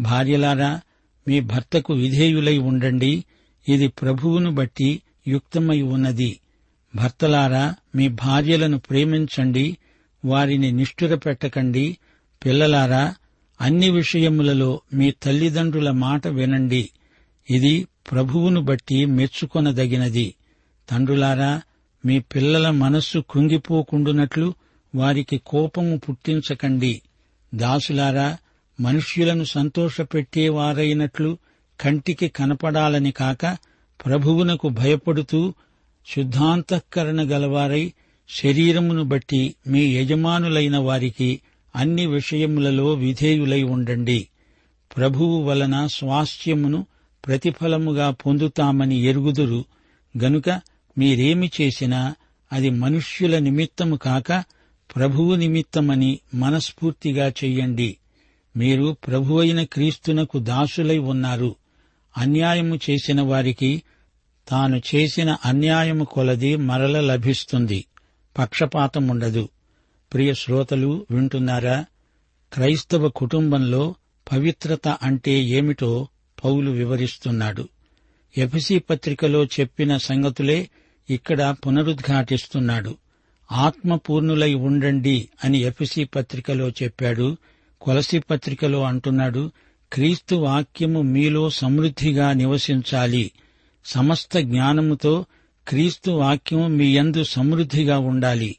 భార్యలారా 0.00 0.80
మీ 1.28 1.40
భర్తకు 1.40 1.92
విధేయులై 1.94 2.58
ఉండండి. 2.58 3.24
ఇది 3.68 3.88
ప్రభువును 3.88 4.54
బట్టి 4.54 5.02
యుక్తమై 5.28 5.82
ఉన్నది. 5.82 6.40
భర్తలారా 6.96 7.74
మీ 7.94 8.08
భార్యలను 8.08 8.78
ప్రేమించండి 8.78 9.78
వారిని 10.24 10.72
నిష్ఠుర 10.72 11.14
పెట్టకండి. 11.14 11.98
పిల్లలారా 12.46 13.14
అన్ని 13.60 13.90
విషయములలో 13.90 14.80
మీ 14.94 15.10
తల్లిదండ్రుల 15.10 15.90
మాట 15.90 16.26
వినండి. 16.26 16.90
ఇది 17.50 17.88
ప్రభువును 18.10 18.60
బట్టి 18.60 19.04
మెచ్చుకొనదగినది. 19.04 20.34
తండ్రులారా 20.90 21.62
మీ 22.06 22.18
పిల్లల 22.18 22.70
మనస్సు 22.70 23.18
కుంగిపోకుండునట్లు 23.18 24.54
వారికి 24.94 25.38
కోపము 25.46 25.96
పుట్టించకండి. 25.96 27.02
దాసులారా 27.54 28.38
మనుష్యులను 28.80 29.44
సంతోషపెట్టేవారైనట్లు 29.44 31.38
కంటికి 31.80 32.28
కనపడాలని 32.28 33.10
కాక 33.10 33.56
ప్రభువునకు 34.06 34.68
భయపడుతూ 34.68 35.54
శుద్ధాంతఃకరణ 36.16 37.22
గలవారై 37.22 37.92
శరీరమును 38.28 39.04
బట్టి 39.04 39.54
మీ 39.66 39.96
యజమానులైన 39.96 40.78
వారికి 40.78 41.40
అన్ని 41.76 42.06
విషయములలో 42.06 42.92
విధేయులై 42.92 43.62
ఉండండి. 43.62 44.28
ప్రభువు 44.96 45.42
వలన 45.42 45.86
స్వాస్థ్యమును 45.86 46.86
ప్రతిఫలముగా 47.26 48.10
పొందుతామని 48.10 48.96
ఎరుగుదురు. 48.96 49.64
గనుక 50.22 50.60
మీరేమి 50.98 51.50
చేసినా 51.60 52.14
అది 52.52 52.70
మనుష్యుల 52.70 53.38
నిమిత్తము 53.38 53.96
కాక 53.96 54.44
ప్రభువు 54.96 55.34
నిమిత్తమని 55.34 56.18
మనస్ఫూర్తిగా 56.34 57.28
చెయ్యండి. 57.28 57.96
మీరు 58.56 58.96
ప్రభువైన 59.06 59.62
క్రీస్తునకు 59.62 60.38
దాసులై 60.38 60.98
ఉన్నారు. 60.98 61.56
అన్యాయము 62.16 62.78
చేసిన 62.90 63.20
వారికి 63.20 63.82
తాను 64.48 64.82
చేసిన 64.94 65.36
అన్యాయము 65.44 66.04
కొలది 66.04 66.56
మరల 66.56 67.00
లభిస్తుంది. 67.00 67.84
పక్షపాతం 68.38 69.08
ఉండదు 69.08 69.48
ప్రియ 70.12 70.34
శ్రోతలు 70.34 71.06
వింటున్నారా? 71.10 71.84
క్రైస్తవ 72.52 73.08
కుటుంబంలో 73.08 73.94
పవిత్రత 74.32 74.88
అంటే 74.88 75.32
ఏమిటో 75.32 76.08
పౌలు 76.44 76.70
వివరిస్తున్నాడు. 76.70 77.68
ఎఫ్సి 78.38 78.78
పత్రికలో 78.78 79.44
చెప్పిన 79.44 79.96
సంగతులే 79.96 80.70
ఇక్కడ 81.10 81.54
పునరుద్ఘాటిస్తున్నాడు. 81.66 82.96
ఆత్మపూర్ణులై 83.52 84.54
ఉండండి 84.54 85.28
అని 85.44 85.58
ఎఫ్సి 85.58 86.04
పత్రికలో 86.04 86.70
చెప్పాడు. 86.70 87.36
కొలసి 87.80 88.18
పత్రికలో 88.18 88.82
అంటున్నాడు 88.82 89.52
క్రీస్తు 89.92 90.34
వాక్యము 90.34 91.02
మీలో 91.02 91.50
సమృద్ధిగా 91.50 92.32
నివసించాలి. 92.32 93.32
సమస్త 93.84 94.38
జ్ఞానముతో 94.38 95.24
క్రీస్తు 95.68 96.10
వాక్యము 96.10 96.68
మీ 96.68 96.96
యందు 96.96 97.24
సమృద్ధిగా 97.24 97.98
ఉండాలి. 97.98 98.56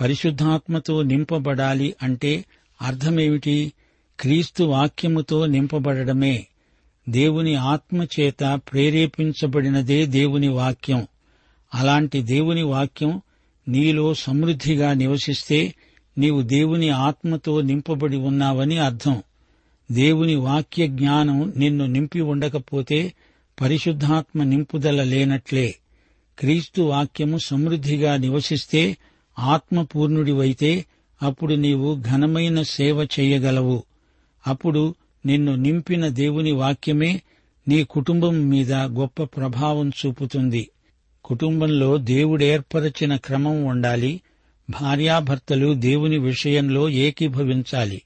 పరిశుద్ధాత్మతో 0.00 1.02
నింపబడాలి 1.02 1.94
అంటే 2.02 2.44
అర్థమేమిటి? 2.82 3.72
క్రీస్తు 4.20 4.64
వాక్యముతో 4.64 5.46
నింపబడడమే. 5.46 6.46
దేవుని 7.08 7.54
ఆత్మచేత 7.54 8.60
ప్రేరేపించబడినదే 8.72 10.06
దేవుని 10.06 10.48
వాక్యం. 10.48 11.06
అలాంటి 11.74 12.22
దేవుని 12.22 12.62
వాక్యం 12.62 13.20
నీలో 13.68 14.14
సమృద్ధిగా 14.14 14.92
నివసిస్తే 14.92 15.74
నీవు 16.18 16.42
దేవుని 16.42 16.88
ఆత్మతో 16.88 17.60
నింపబడి 17.60 18.16
ఉన్నావని 18.16 18.78
అర్థం. 18.78 19.22
దేవుని 19.92 20.34
వాక్య 20.34 20.86
జ్ఞానం 20.86 21.52
నిన్ను 21.56 21.86
నింపి 21.86 22.20
ఉండకపోతే 22.20 23.12
పరిశుద్ధాత్మ 23.60 24.42
నింపుదల 24.42 25.02
లేనట్లే. 25.02 25.74
క్రీస్తు 26.38 26.82
వాక్యము 26.82 27.38
సమృద్ధిగా 27.38 28.16
నివసిస్తే 28.16 28.96
ఆత్మపూర్ణుడివైతే 29.38 30.84
అప్పుడు 31.22 31.54
నీవు 31.54 32.00
ఘనమైన 32.00 32.62
సేవ 32.62 33.04
చేయగలవు. 33.04 33.82
అప్పుడు 34.46 34.94
నిన్ను 35.26 35.54
నింపిన 35.54 36.08
దేవుని 36.08 36.52
వాక్యమే 36.52 37.22
నీ 37.68 37.84
కుటుంబం 37.84 38.48
మీద 38.48 38.72
గొప్ప 38.72 39.22
ప్రభావం 39.22 39.88
చూపుతుంది. 39.88 40.70
కుటుంబంలో 41.24 41.96
దేవుడేర్పరచిన 41.96 43.16
క్రమం 43.16 43.64
ఉండాలి. 43.64 44.20
భార్యాభర్తలు 44.70 45.74
దేవుని 45.74 46.18
విషయంలో 46.18 46.88
ఏకీభవించాలి. 46.88 48.02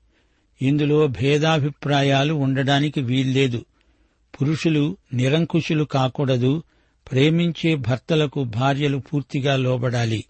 ఇందులో 0.63 1.07
భేదాభిప్రాయాలు 1.07 2.35
ఉండడానికి 2.35 3.01
వీల్లేదు. 3.01 3.65
పురుషులు 4.41 4.97
నిరంకుశులు 5.15 5.85
కాకూడదు. 5.85 6.63
ప్రేమించే 7.13 7.75
భర్తలకు 7.75 8.45
భార్యలు 8.45 8.99
పూర్తిగా 8.99 9.57
లోబడాలి. 9.57 10.25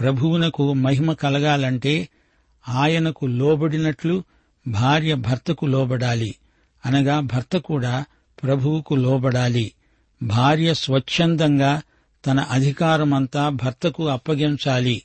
ప్రభువునకు 0.00 0.72
మహిమ 0.72 1.12
కలగాలంటే 1.12 2.08
ఆయనకు 2.68 3.26
లోబడినట్లు 3.26 4.22
భార్య 4.68 5.14
భర్తకు 5.14 5.66
లోబడాలి. 5.66 6.34
అనగా 6.86 7.20
భర్త 7.20 7.56
కూడా 7.56 8.04
ప్రభువుకు 8.42 8.94
లోబడాలి. 8.94 9.72
భార్య 10.22 10.74
స్వచ్ఛందంగా 10.74 11.82
తన 12.26 12.40
అధికారమంతా 12.40 13.48
భర్తకు 13.48 14.08
అప్పగించాలి. 14.08 15.02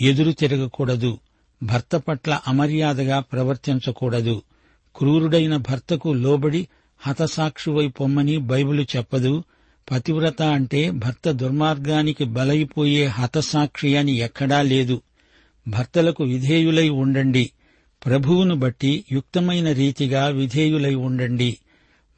ఎదురు 0.00 0.32
తిరగకూడదు. 0.32 1.18
భర్త 1.62 1.96
పట్ల 1.96 2.40
అమర్యాదగా 2.48 3.20
ప్రవర్తించకూడదు. 3.20 4.42
క్రూరుడైన 4.96 5.56
భర్తకు 5.56 6.08
లోబడి 6.08 6.68
హతసాక్షువై 6.98 7.88
పొమ్మని 7.88 8.36
బైబిలు 8.36 8.82
చెప్పదు. 8.82 9.44
పతివ్రత 9.90 10.42
అంటే 10.42 10.90
భర్త 10.90 11.30
దుర్మార్గానికి 11.30 12.24
బలైపోయే 12.24 13.06
హతసాక్షి 13.06 13.96
అని 13.96 14.12
ఎక్కడా 14.12 14.62
లేదు. 14.62 15.02
భర్తలకు 15.68 16.24
విధేయులై 16.24 16.88
ఉండండి. 16.88 17.50
ప్రభువును 18.06 18.54
బట్టి 18.54 19.04
యుక్తమైన 19.12 19.72
రీతిగా 19.72 20.26
విధేయులై 20.26 20.94
ఉండండి. 20.94 21.58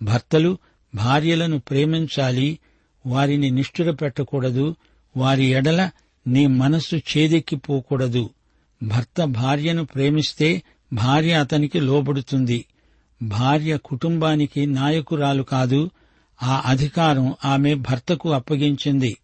భర్తలు 0.03 0.59
భార్యలను 0.95 1.59
ప్రేమించాలి. 1.59 2.59
వారిని 3.07 3.51
నిష్ఠుర 3.51 3.91
పెట్టకూడదు 3.91 4.77
వారి 5.17 5.45
ఎడల 5.45 5.91
నీ 6.27 6.47
మనస్సు 6.47 6.97
చేదెక్కిపోకూడదు. 6.97 8.31
భర్త 8.85 9.25
భార్యను 9.25 9.85
ప్రేమిస్తే 9.85 10.62
భార్య 10.92 11.33
అతనికి 11.33 11.81
లోబడుతుంది. 11.81 12.64
భార్య 13.23 13.77
కుటుంబానికి 13.77 14.66
నాయకురాలు 14.66 15.42
కాదు 15.42 15.90
ఆ 16.42 16.62
అధికారం 16.66 17.35
ఆమె 17.44 17.75
భర్తకు 17.75 18.33
అప్పగించింది. 18.33 19.16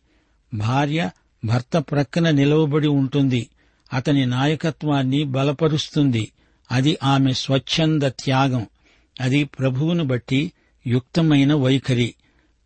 భార్య 0.54 1.10
భర్త 1.44 1.78
ప్రక్కన 1.78 2.30
నిలవబడి 2.30 2.88
ఉంటుంది. 2.88 3.48
అతని 3.92 4.26
నాయకత్వాన్ని 4.26 5.24
బలపరుస్తుంది. 5.24 6.32
అది 6.72 6.98
ఆమె 7.02 7.32
స్వచ్ఛంద 7.32 8.02
త్యాగం. 8.02 8.66
అది 9.20 9.44
ప్రభువును 9.44 10.04
బట్టి 10.04 10.52
యుక్తమైన 10.86 11.54
వైఖరి. 11.54 12.14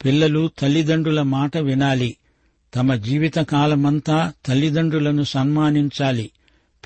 పిల్లలు 0.04 0.50
తల్లిదండ్రుల 0.59 1.22
మాట 1.22 1.57
వినాలి. 1.57 2.16
తమ 2.74 2.94
జీవితకాలమంతా 2.94 4.33
తల్లిదండ్రులను 4.46 5.22
సన్మానించాలి. 5.22 6.30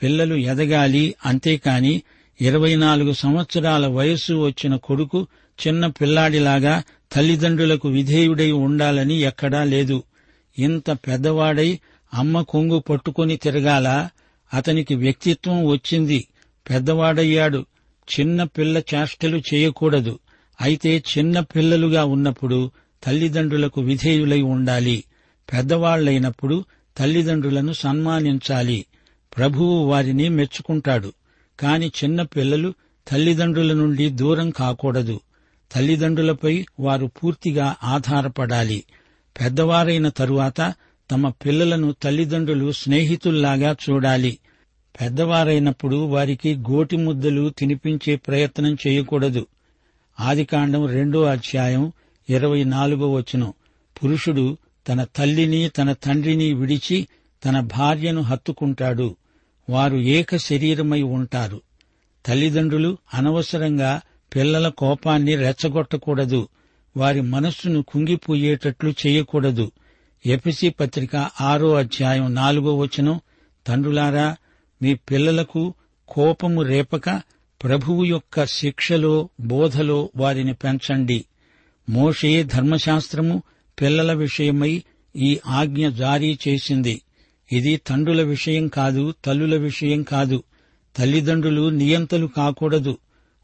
పిల్లలు 0.02 0.34
ఎదగాలి 0.34 1.14
అంతేకాని 1.26 2.02
ఇరవై 2.40 2.76
నాలుగు 2.76 3.12
సంవత్సరాల 3.12 3.86
వయస్సు 3.86 4.46
వచ్చిన 4.46 4.76
కొడుకు 4.76 5.26
చిన్న 5.66 5.86
పిల్లాడిలాగా 5.86 6.82
తల్లిదండ్రులకు 7.12 7.88
విధేయుడై 7.88 8.50
ఉండాలని 8.50 9.14
ఎక్కడా 9.14 9.64
లేదు. 9.64 10.02
ఇంత 10.58 10.90
పెద్దవాడై 10.90 11.78
అమ్మ 12.14 12.42
కొంగు 12.42 12.78
పట్టుకుని 12.78 13.36
తిరగాల 13.36 14.08
అతనికి 14.54 14.94
వ్యక్తిత్వం 14.94 15.66
వచ్చింది. 15.66 16.28
పెద్దవాడయ్యాడు. 16.70 17.66
చిన్న 18.20 18.42
పిల్ల 18.42 18.78
చేష్టలు 18.78 19.42
చేయకూడదు. 19.54 20.18
అయితే 20.60 21.02
చిన్న 21.18 21.40
పిల్లలుగా 21.40 22.04
ఉన్నప్పుడు 22.04 22.70
తల్లిదండ్రులకు 23.04 23.80
విధేయులై 23.80 24.42
ఉండాలి. 24.42 25.04
పెద్దవాళ్ళైనప్పుడు 25.52 26.64
తల్లిదండ్రులను 26.96 27.72
సన్మానించాలి. 27.72 28.84
ప్రభువు 29.38 29.84
వారిని 29.84 30.28
మెచ్చుకుంటాడు. 30.28 31.12
కాని 31.60 31.86
చిన్న 31.86 32.22
పిల్లలు 32.22 32.74
తల్లిదండ్రుల 33.08 33.72
నుండి 33.72 34.08
దూరం 34.08 34.50
కాకూడదు. 34.50 35.20
తల్లిదండ్రులపై 35.72 36.66
వారు 36.80 37.06
పూర్తిగా 37.06 37.76
ఆధారపడాలి. 37.84 38.84
పెద్దవారైన 39.40 40.08
తరువాత 40.08 40.74
తమ 41.10 41.28
పిల్లలను 41.28 41.94
తల్లిదండ్రులు 42.02 42.72
స్నేహితుల్లాగా 42.72 43.76
చూడాలి. 43.90 44.38
పెద్దవారైనప్పుడు 45.00 45.96
వారికి 45.96 46.56
గోటి 46.56 46.96
ముద్దలు 46.96 47.48
తినిపించే 47.48 48.16
ప్రయత్నం 48.16 48.76
చేయకూడదు. 48.86 49.46
ఆదికాండం 50.20 50.86
రెండో 50.86 51.22
అధ్యాయం 51.22 51.92
ఇరవై 52.30 52.64
నాలుగో 52.64 53.12
వచనం. 53.12 53.52
పురుషుడు 54.02 54.58
తన 54.88 55.04
తల్లిని 55.04 55.68
తన 55.68 55.92
తండ్రిని 55.92 56.52
విడిచి 56.52 57.08
తన 57.44 57.60
భార్యను 57.60 58.22
హత్తుకుంటాడు. 58.22 59.16
వారు 59.68 59.96
ఏక 59.96 60.36
శరీరమై 60.36 61.02
ఉంటారు. 61.02 61.60
తల్లిదండ్రులు 62.26 62.98
అనవసరంగా 63.14 64.00
పిల్లల 64.36 64.68
కోపాన్ని 64.68 65.36
రెచ్చగొట్టకూడదు. 65.36 66.48
వారి 66.96 67.20
మనస్సును 67.20 67.82
కుంగిపోయేటట్లు 67.82 68.94
చేయకూడదు. 69.06 69.72
ఎపిసి 70.26 70.68
పత్రిక 70.68 71.16
ఆరో 71.40 71.74
అధ్యాయం 71.74 72.34
నాలుగో 72.34 72.76
వచనం 72.76 73.20
తండ్రులారా 73.66 74.36
మీ 74.82 74.94
పిల్లలకు 74.94 75.74
కోపము 76.08 76.62
రేపక 76.62 77.10
ప్రభువు 77.62 78.04
యొక్క 78.04 78.46
శిక్షలో 78.46 79.28
బోధలో 79.40 80.10
వారిని 80.16 80.54
పెంచండి. 80.54 81.24
మోషే 81.88 82.42
ధర్మశాస్త్రము 82.42 83.42
పిల్లల 83.80 84.12
విషయమై 84.12 84.82
ఈ 85.16 85.40
ఆజ్ఞ 85.46 85.88
జారీ 85.88 86.38
చేసింది. 86.48 87.00
ఇది 87.52 87.76
తండ్రుల 87.76 88.22
విషయం 88.22 88.68
కాదు 88.68 89.14
తల్లుల 89.24 89.56
విషయం 89.56 90.02
కాదు. 90.02 90.42
తల్లిదండ్రులు 90.96 91.68
నియంతలు 91.68 92.26
కాకూడదు. 92.26 92.98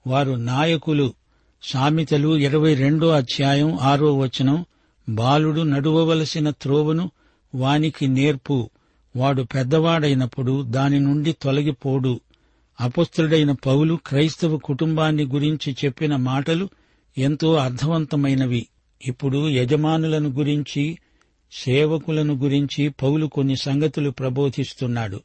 వారు 0.06 0.32
నాయకులు. 0.32 1.14
సామెతలు 1.62 2.36
ఇరవై 2.36 2.74
రెండో 2.74 3.08
అధ్యాయం 3.08 3.78
ఆరో 3.80 4.18
వచనం. 4.18 4.64
బాలుడు 5.08 5.60
నడువవలసిన 5.60 6.50
త్రోవను 6.50 7.10
వానికి 7.54 8.08
నేర్పు. 8.08 8.70
వాడు 9.16 9.42
పెద్దవాడైనప్పుడు 9.42 10.62
దాని 10.62 11.00
నుండి 11.00 11.32
తొలగిపోడు. 11.32 12.20
అపస్తుడైన 12.80 13.52
పౌలు 13.52 13.98
క్రైస్తవ 14.06 14.56
కుటుంబాన్ని 14.56 15.24
గురించి 15.24 15.76
చెప్పిన 15.84 16.16
మాటలు 16.16 16.68
ఎంతో 17.18 17.54
అర్థవంతమైనవి. 17.54 18.66
ఇప్పుడు 19.04 19.48
యజమానులను 19.48 20.28
గురించి 20.28 20.98
సేవకులను 21.54 22.34
గురించి 22.34 22.88
పౌలు 22.88 23.26
కొన్ని 23.26 23.56
సంగతులు 23.56 24.10
ప్రబోధిస్తున్నాడు. 24.10 25.20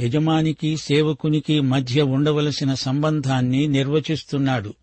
యజమానికి 0.00 0.76
సేవకునికి 0.76 1.60
మధ్య 1.60 2.02
ఉండవలసిన 2.02 2.74
సంబంధాన్ని 2.74 3.66
నిర్వచిస్తున్నాడు. 3.66 4.74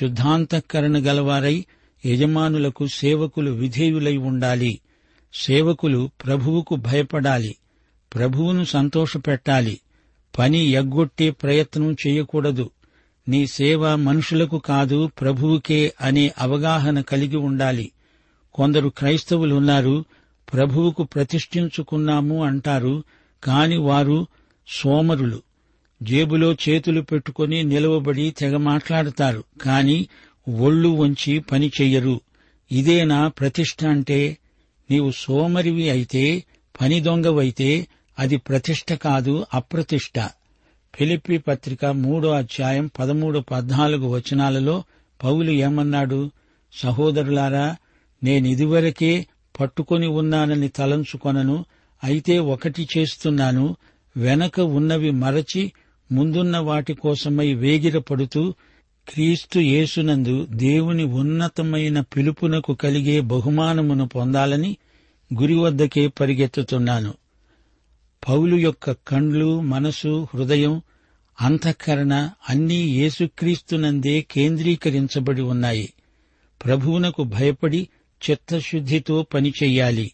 శుద్ధాంతఃకరణ 0.00 0.98
గలవారై 0.98 1.64
యజమానులకు 2.06 2.86
సేవకులు 2.86 3.50
విధేయులై 3.50 4.16
ఉండాలి. 4.16 4.80
సేవకులు 5.34 6.10
ప్రభువుకు 6.26 6.76
భయపడాలి. 6.76 7.56
ప్రభువును 8.14 8.64
సంతోషపెట్టాలి. 8.64 9.80
పని 10.38 10.58
ఎగ్గొట్టే 10.58 11.30
ప్రయత్నం 11.30 11.96
చేయకూడదు. 12.06 12.70
నీ 13.28 13.46
సేవ 13.46 13.96
మనుషులకు 13.96 14.58
కాదు 14.58 15.10
ప్రభువుకే 15.20 15.92
అనే 16.00 16.32
అవగాహన 16.38 17.00
కలిగి 17.00 17.36
ఉండాలి. 17.36 17.92
కొందరు 18.58 18.88
క్రైస్తవులున్నారు 18.88 20.04
ప్రభువుకు 20.52 21.02
ప్రతిష్ఠించుకున్నాము 21.02 22.44
అంటారు 22.44 23.02
కాని 23.44 23.76
వారు 23.76 24.26
సోమరులు. 24.68 25.42
జేబులో 26.02 26.52
చేతులు 26.52 27.00
పెట్టుకుని 27.00 27.62
నిలవబడి 27.62 28.30
తెగ 28.30 28.56
మాట్లాడతారు 28.56 29.44
కాని 29.62 30.08
ఒళ్ళు 30.60 30.88
వంచి 30.88 31.38
పని 31.38 31.72
చెయ్యరు. 31.80 32.20
ఇదేనా 32.72 33.28
ప్రతిష్ట 33.28 33.84
అంటే? 33.84 34.36
నీవు 34.90 35.10
సోమరివి 35.10 35.90
అయితే 35.90 36.44
పని 36.80 37.00
దొంగవైతే 37.00 37.86
అది 38.18 38.36
ప్రతిష్ట 38.36 38.92
కాదు 38.92 39.46
అప్రతిష్ట 39.54 40.18
ఫిలిప్పి 40.94 41.38
పత్రిక 41.38 41.84
మూడో 41.84 42.30
అధ్యాయం 42.30 42.90
పదమూడు 42.98 43.38
పద్నాలుగు 43.38 44.08
వచనాలలో 44.08 44.82
పౌలు 45.24 45.50
ఏమన్నాడు? 45.50 46.30
సహోదరులారా 46.82 47.76
నేనిదివరకే 48.22 49.26
పట్టుకొని 49.60 50.06
ఉన్నానని 50.06 50.68
తలంచుకొనను 50.68 51.64
అయితే 52.04 52.38
ఒకటి 52.38 52.88
చేస్తున్నాను 52.96 53.76
వెనక 54.16 54.60
ఉన్నవి 54.60 55.10
మరచి 55.10 55.72
ముందున్న 56.12 56.58
వాటి 56.58 56.94
కోసమై 56.94 57.54
వేగిరపడుతూ 57.54 58.54
క్రీస్తు 59.08 59.58
యేసునందు 59.58 60.46
దేవుని 60.46 61.04
ఉన్నతమైన 61.04 62.00
పిలుపునకు 62.00 62.74
కలిగే 62.74 63.20
బహుమానమును 63.20 64.08
పొందాలని 64.08 64.76
గురి 65.40 65.54
వద్దకే 65.54 66.06
పరిగెత్తుతున్నాను. 66.06 67.14
పౌలు 68.28 68.56
యొక్క 68.56 68.92
కండ్లు 68.92 69.60
మనసు 69.60 70.28
హృదయం 70.34 70.82
అంతఃకరణ 71.40 72.30
అన్నీ 72.48 72.74
యేసుక్రీస్తునందే 72.74 74.20
కేంద్రీకరించబడి 74.20 75.40
ఉన్నాయి. 75.40 75.92
ప్రభువునకు 76.64 77.22
భయపడి 77.22 77.88
చిత్తశుద్ధితో 78.30 79.22
పనిచెయ్యాలి 79.22 80.12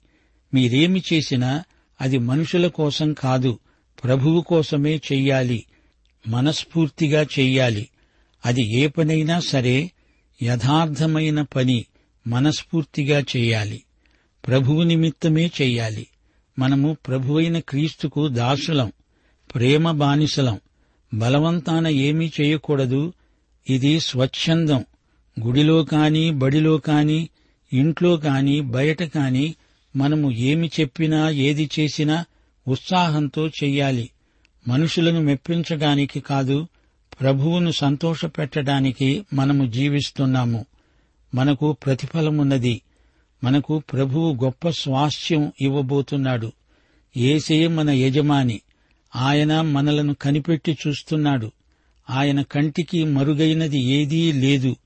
మీరేమి 0.54 1.02
చేసినా 1.12 1.64
అది 2.00 2.18
మనుషుల 2.18 2.66
కోసం 2.66 3.12
కాదు 3.12 3.58
ప్రభువు 4.04 4.40
కోసమే 4.40 4.96
చెయ్యాలి. 4.96 5.64
మనస్ఫూర్తిగా 6.28 7.22
చెయ్యాలి. 7.22 7.88
అది 8.46 8.80
ఏ 8.80 8.86
పనైనా 8.86 9.40
సరే 9.40 9.90
యథార్థమైన 10.42 11.42
పని 11.42 11.84
మనస్ఫూర్తిగా 12.26 13.20
చెయ్యాలి. 13.20 13.84
ప్రభువు 14.46 14.82
నిమిత్తమే 14.82 15.46
చెయ్యాలి. 15.46 16.06
మనము 16.58 16.96
ప్రభువైన 17.08 17.58
క్రీస్తుకు 17.58 18.28
దాసులం 18.28 18.92
ప్రేమ 19.54 19.90
బానిసలం 19.90 20.60
బలవంతాన 21.14 21.88
ఏమీ 21.88 22.32
చేయకూడదు. 22.40 23.12
ఇది 23.70 24.00
స్వచ్ఛందం. 24.00 24.84
గుడిలో 25.46 25.84
కాని 25.84 26.30
బడిలో 26.30 26.78
కాని 26.78 27.28
ఇంట్లో 27.74 28.16
కాని 28.16 28.60
బయట 28.60 29.02
కాని 29.02 29.54
మనము 29.96 30.30
ఏమి 30.30 30.70
చెప్పినా 30.80 31.30
ఏది 31.30 31.70
చేసినా 31.80 32.24
ఉత్సాహంతో 32.68 33.48
చెయ్యాలి. 33.48 34.10
మనుషులను 34.68 35.20
మెప్పించడానికి 35.20 36.20
కాదు 36.20 36.66
ప్రభువును 37.20 37.70
సంతోషపెట్టడానికి 37.70 39.22
మనము 39.34 39.70
జీవిస్తున్నాము. 39.70 40.66
మనకు 41.34 41.72
ప్రతిఫలమున్నది. 41.72 42.82
మనకు 43.44 43.78
ప్రభువు 43.78 44.44
గొప్ప 44.44 44.68
స్వాస్థ్యం 44.68 45.52
ఇవ్వబోతున్నాడు. 45.60 46.52
ఏసే 47.16 47.66
మన 47.66 47.90
యజమాని. 47.90 48.60
ఆయన 49.16 49.60
మనలను 49.60 50.14
కనిపెట్టి 50.14 50.78
చూస్తున్నాడు. 50.88 51.52
ఆయన 52.10 52.42
కంటికి 52.42 53.04
మరుగైనది 53.04 53.78
ఏదీ 53.78 54.32
లేదు. 54.32 54.76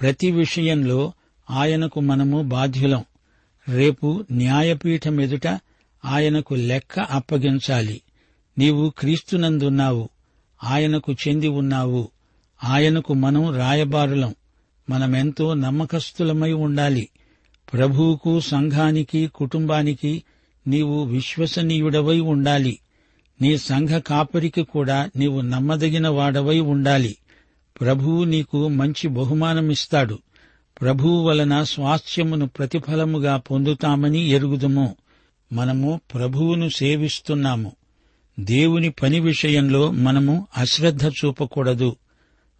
ప్రతి 0.00 0.30
విషయంలో 0.30 1.12
ఆయనకు 1.50 2.00
మనము 2.00 2.42
బాధ్యులం. 2.42 3.04
రేపు 3.68 4.24
న్యాయపీఠం 4.32 5.20
ఎదుట 5.20 5.46
ఆయనకు 6.04 6.54
లెక్క 6.54 7.00
అప్పగించాలి. 7.00 8.00
నీవు 8.58 8.92
క్రీస్తునందున్నావు. 8.98 10.08
ఆయనకు 10.64 11.12
చెంది 11.12 11.48
ఉన్నావు. 11.48 12.08
ఆయనకు 12.64 13.14
మనం 13.14 13.56
రాయబారులం. 13.56 14.34
మనమెంతో 14.90 15.54
నమ్మకస్తులమై 15.54 16.52
ఉండాలి. 16.52 17.08
ప్రభువుకు 17.72 18.40
సంఘానికి 18.40 19.26
కుటుంబానికి 19.26 20.22
నీవు 20.66 21.04
విశ్వసనీయుడవై 21.04 22.20
ఉండాలి. 22.20 22.78
నీ 23.42 23.58
సంఘ 23.58 23.88
కాపరికి 23.88 24.62
కూడా 24.62 25.10
నీవు 25.16 25.40
నమ్మదగిన 25.40 26.08
వాడవై 26.08 26.60
ఉండాలి. 26.60 27.16
ప్రభువు 27.80 28.24
నీకు 28.24 28.68
మంచి 28.68 29.08
బహుమానమిస్తాడు. 29.08 30.18
ప్రభువు 30.80 31.22
వలన 31.22 31.62
స్వాస్థ్యమును 31.62 32.46
ప్రతిఫలముగా 32.48 33.36
పొందుతామని 33.36 34.18
ఎరుగుదుము. 34.18 34.96
మనము 35.52 36.00
ప్రభువును 36.14 36.68
సేవిస్తున్నాము. 36.68 37.72
దేవుని 38.40 38.90
పని 38.90 39.20
విషయంలో 39.20 39.90
మనము 39.90 40.46
అశ్రద్ధ 40.56 41.08
చూపకూడదు. 41.08 41.96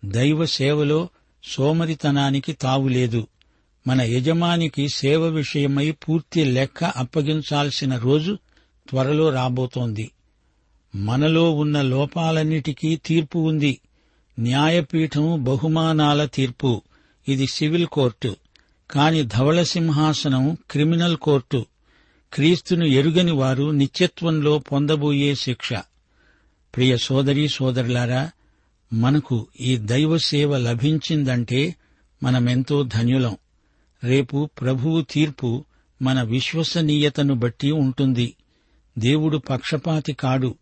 దైవ 0.05 0.45
సేవలో 0.45 1.09
సోమరితనానికి 1.45 2.53
తావులేదు 2.53 3.27
మన 3.87 4.03
యజమానికి 4.03 4.89
సేవ 4.89 5.23
విషయమై 5.23 5.91
పూర్తి 5.91 6.45
లెక్క 6.45 6.85
అప్పగించాల్సిన 6.85 7.97
రోజు 7.97 8.39
త్వరలో 8.91 9.31
రాబోతోంది. 9.31 10.11
మనలో 10.95 11.51
ఉన్న 11.51 11.83
లోపాలన్నిటికీ 11.83 12.97
తీర్పు 12.97 13.39
ఉంది. 13.39 13.81
న్యాయపీఠం 14.39 15.45
బహుమానాల 15.45 16.25
తీర్పు. 16.25 16.83
ఇది 17.29 17.47
సివిల్ 17.47 17.87
కోర్టు. 17.87 18.37
కాని 18.91 19.23
ధవళ 19.23 19.63
సింహాసనం 19.63 20.57
క్రిమినల్ 20.71 21.17
కోర్టు. 21.17 21.67
క్రీస్తును 22.33 22.85
ఎరుగని 22.85 23.33
వారు 23.33 23.71
నిత్యత్వంలో 23.71 24.59
పొందబోయే 24.59 25.35
శిక్ష. 25.35 25.73
ప్రియ 26.77 26.97
సోదరీ 26.97 27.49
సోదరులారా 27.49 28.31
మనకు 28.93 29.47
ఈ 29.61 29.77
దైవ 29.77 30.19
సేవ 30.19 30.59
లభించిందంటే 30.59 31.75
మనమెంతో 32.23 32.83
ధన్యులం. 32.83 33.37
రేపు 34.05 34.49
ప్రభువు 34.61 35.03
తీర్పు 35.03 35.65
మన 36.03 36.23
విశ్వసనీయతను 36.23 37.35
బట్టి 37.35 37.71
ఉంటుంది. 37.71 38.35
దేవుడు 38.99 39.37
పక్షపాతి 39.39 40.13
కాడు. 40.13 40.55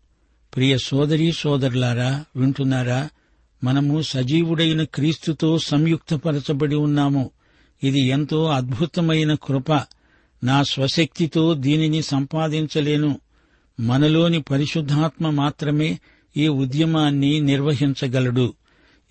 ప్రియ 0.55 0.77
సోదరీ 0.77 1.31
సోదరులారా 1.31 2.25
వింటున్నారా? 2.35 3.09
మనము 3.63 4.01
సజీవుడైన 4.01 4.83
క్రీస్తుతో 4.83 5.59
సంయుక్తపరచబడి 5.59 6.75
ఉన్నాము. 6.75 7.29
ఇది 7.83 7.99
ఎంతో 7.99 8.45
అద్భుతమైన 8.45 9.33
కృప. 9.33 9.71
నా 10.43 10.63
స్వశక్తితో 10.63 11.53
దీనిని 11.53 12.01
సంపాదించలేను. 12.01 13.19
మనలోని 13.79 14.41
పరిశుద్ధాత్మ 14.41 15.29
మాత్రమే 15.29 15.99
ఈ 16.37 16.47
ఉద్యమాన్ని 16.47 17.39
నిర్వహించగలడు. 17.39 18.53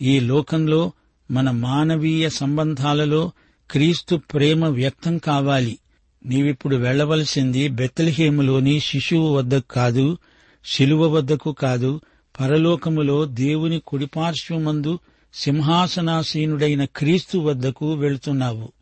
ఈ 0.03 0.21
లోకంలో 0.21 0.93
మన 1.31 1.51
మానవీయ 1.51 2.29
సంబంధాలలో 2.29 3.31
క్రీస్తు 3.71 4.17
ప్రేమ 4.17 4.67
వ్యక్తం 4.67 5.19
కావాలి. 5.19 5.79
నీవిప్పుడు 6.27 6.77
వెళ్ళవలసింది 6.77 7.69
బెత్తలహేములోని 7.69 8.81
శిశువు 8.81 9.37
వద్దకు 9.37 9.73
కాదు 9.73 10.19
శిలువ 10.65 11.07
వద్దకు 11.07 11.53
కాదు 11.53 12.01
పరలోకములో 12.40 13.25
దేవుని 13.25 13.81
కుడిపార్శ్వమందు 13.87 14.99
సింహాసనాసీనుడైన 15.35 16.85
క్రీస్తు 16.85 17.38
వద్దకు 17.38 17.95
వెళుతున్నావు. 17.95 18.73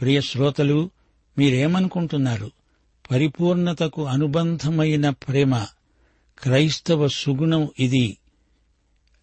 ప్రియ 0.00 0.20
శ్రోతలు 0.20 0.90
మీరేమనుకుంటున్నారు? 1.38 2.50
పరిపూర్ణతకు 3.10 4.06
అనుబంధమైన 4.06 5.10
ప్రేమ 5.10 5.66
క్రైస్తవ 6.38 7.08
సుగుణం 7.08 7.68
ఇది. 7.78 8.18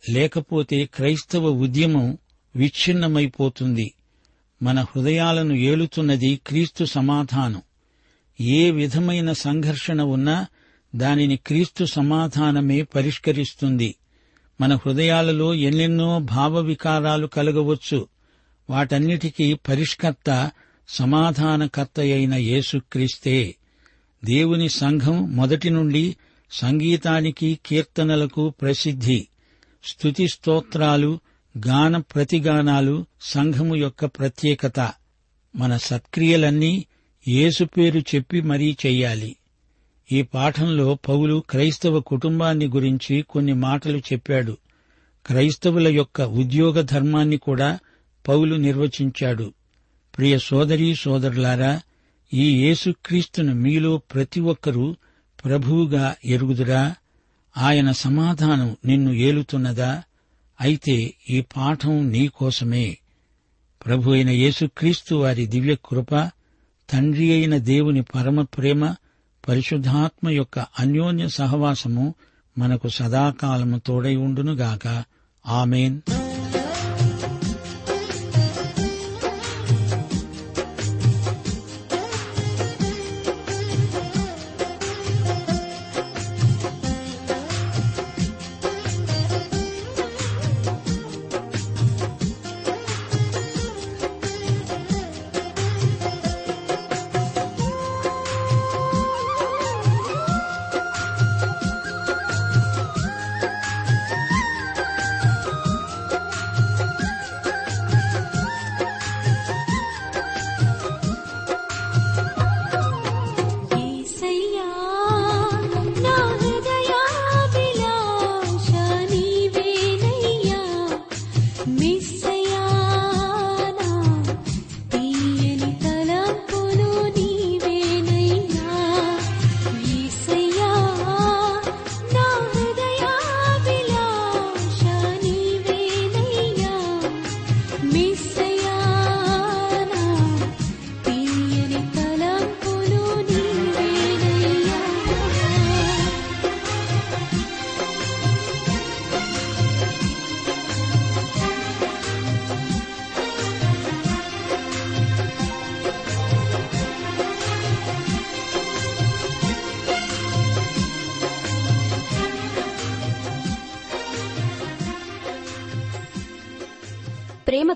లేకపోతే 0.10 0.86
క్రైస్తవ 0.86 1.50
ఉద్యమం 1.50 2.18
విచ్ఛిన్నమైపోతుంది. 2.56 3.94
మన 4.64 4.82
హృదయాలను 4.82 5.54
ఏలుతున్నది 5.54 6.42
క్రీస్తు 6.48 6.86
సమాధానం. 6.86 7.62
ఏ 8.42 8.72
విధమైన 8.72 9.32
సంఘర్షణ 9.32 10.02
ఉన్నా 10.02 10.48
దానిని 10.98 11.38
క్రీస్తు 11.38 11.86
సమాధానమే 11.86 12.82
పరిష్కరిస్తుంది. 12.82 13.96
మన 14.62 14.76
హృదయాలలో 14.76 15.54
ఎన్నెన్నో 15.54 16.20
భావ 16.20 16.60
వికారాలు 16.60 17.28
కలగవచ్చు. 17.28 18.08
వాటన్నిటికీ 18.70 19.54
పరిష్కర్త 19.54 20.52
సమాధానకర్తయైన 20.88 22.34
యేసుక్రీస్తే. 22.34 23.56
దేవుని 24.26 24.70
సంఘం 24.70 25.36
మొదటి 25.36 25.70
నుండి 25.70 26.16
సంగీతానికి 26.52 27.60
కీర్తనలకు 27.66 28.50
ప్రసిద్ధి. 28.50 29.28
స్తుతి 29.84 30.28
స్తోత్రాలు 30.28 31.20
గాన 31.68 31.98
ప్రతిగానాలు 31.98 33.06
సంఘము 33.22 33.76
యొక్క 33.76 34.06
ప్రత్యేకత. 34.06 34.80
మన 35.56 35.78
సత్క్రియలన్నీ 35.78 36.86
యేసు 37.28 37.64
పేరు 37.64 38.00
చెప్పి 38.00 38.42
మరీ 38.42 38.78
చెయ్యాలి. 38.86 39.36
ఈ 40.12 40.22
పాఠంలో 40.22 40.96
పౌలు 40.96 41.44
క్రైస్తవ 41.50 42.00
కుటుంబాన్ని 42.00 42.66
గురించి 42.66 43.22
కొన్ని 43.22 43.54
మాటలు 43.54 43.98
చెప్పాడు. 43.98 44.58
క్రైస్తవుల 45.26 45.88
యొక్క 45.88 46.22
ఉద్యోగ 46.22 46.82
ధర్మాన్ని 46.82 47.38
కూడా 47.38 47.80
పౌలు 48.28 48.56
నిర్వచించాడు. 48.56 49.54
ప్రియ 50.18 50.38
సోదరీ 50.38 50.96
సోదరులారా 50.96 51.82
ఈ 52.34 52.66
యేసుక్రీస్తును 52.66 53.56
మీలో 53.56 53.98
ప్రతి 53.98 54.40
ఒక్కరూ 54.40 54.96
ప్రభువుగా 55.46 56.16
ఎరుగుదురా? 56.26 56.96
ఆయన 57.58 57.92
సమాధానం 57.92 58.76
నిన్ను 58.86 59.12
ఏలుతున్నదా? 59.12 60.04
అయితే 60.62 61.14
ఈ 61.30 61.42
పాఠం 61.42 62.12
నీకోసమే 62.12 62.98
ప్రభు 63.86 64.12
అయిన 64.12 64.30
యేసుక్రీస్తు 64.30 65.16
వారి 65.16 65.46
దివ్య 65.46 65.76
కృప 65.76 66.32
తండ్రి 66.94 67.34
అయిన 67.34 67.58
దేవుని 67.58 68.02
పరమ 68.02 68.42
ప్రేమ 68.42 68.96
పరిశుద్ధాత్మ 69.48 70.30
యొక్క 70.30 70.60
అన్యోన్య 70.60 71.28
సహవాసము 71.28 72.16
మనకు 72.58 72.88
సదాకాలము 72.88 73.82
తోడై 73.86 74.16
ఉండునుగాక. 74.16 75.04
ఆమెన్. 75.48 76.02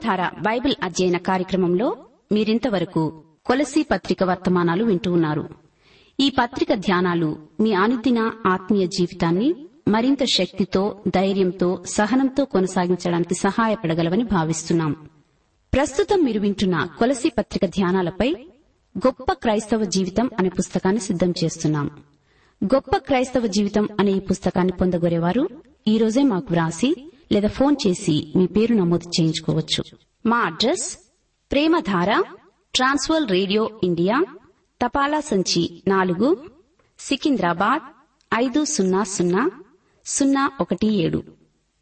జీవధార 0.01 0.29
బైబిల్ 0.41 0.75
అధ్యయన 0.83 1.17
కార్యక్రమంలో 1.17 1.97
మీరింతవరకు 2.31 3.23
కొలసీ 3.45 3.83
పత్రిక 3.83 4.23
వర్తమానాలు 4.23 4.83
వింటూ 4.83 5.11
ఉన్నారు. 5.11 5.49
ఈ 6.19 6.29
పత్రిక 6.29 6.73
ధ్యానాలు 6.73 7.37
మీ 7.59 7.73
అనుదిన 7.73 8.31
ఆత్మీయ 8.47 8.87
జీవితాన్ని 8.87 9.55
మరింత 9.87 10.23
శక్తితో 10.33 10.99
ధైర్యంతో 11.07 11.83
సహనంతో 11.85 12.45
కొనసాగించడానికి 12.45 13.35
సహాయపడగలవని 13.35 14.23
భావిస్తున్నాం. 14.23 14.95
ప్రస్తుతం 15.73 16.23
మీరు 16.23 16.39
వింటున్న 16.39 16.87
కొలసీ 16.99 17.29
పత్రిక 17.29 17.65
ధ్యానాలపై 17.65 18.35
గొప్ప 18.97 19.33
క్రైస్తవ 19.33 19.83
జీవితం 19.83 20.29
అనే 20.39 20.49
పుస్తకాన్ని 20.49 21.01
సిద్ధం 21.01 21.33
చేస్తున్నాం. 21.43 21.89
గొప్ప 22.65 22.97
క్రైస్తవ 22.97 23.47
జీవితం 23.47 23.87
అనే 23.99 24.11
ఈ 24.11 24.19
పుస్తకాన్ని 24.19 24.73
పొందగోరేవారు 24.81 25.47
ఈ 25.87 25.97
రోజే 25.97 26.23
మాకు 26.23 26.47
వ్రాసి 26.51 27.10
లేదా 27.31 27.47
ఫోన్ 27.47 27.75
చేసి 27.87 28.33
మీ 28.35 28.47
పేరు 28.47 28.75
నమోదు 28.75 29.09
చేయించుకోవచ్చు. 29.09 29.83
మా 30.25 30.39
address 30.39 30.97
Premadhara 31.51 32.23
trans world 32.75 33.27
radio 33.27 33.69
India 33.83 34.25
తపాలా 34.85 35.19
సంచి 35.19 35.83
నాలుగు 35.87 36.49
సికింద్రాబాద్ 36.99 37.81
ఐదు 38.33 38.65
సున్నా 38.65 39.03
సున్నా 39.03 39.51
సున్నా 40.05 40.51
ఒకటి 40.61 40.87
ఏడు. 40.87 41.23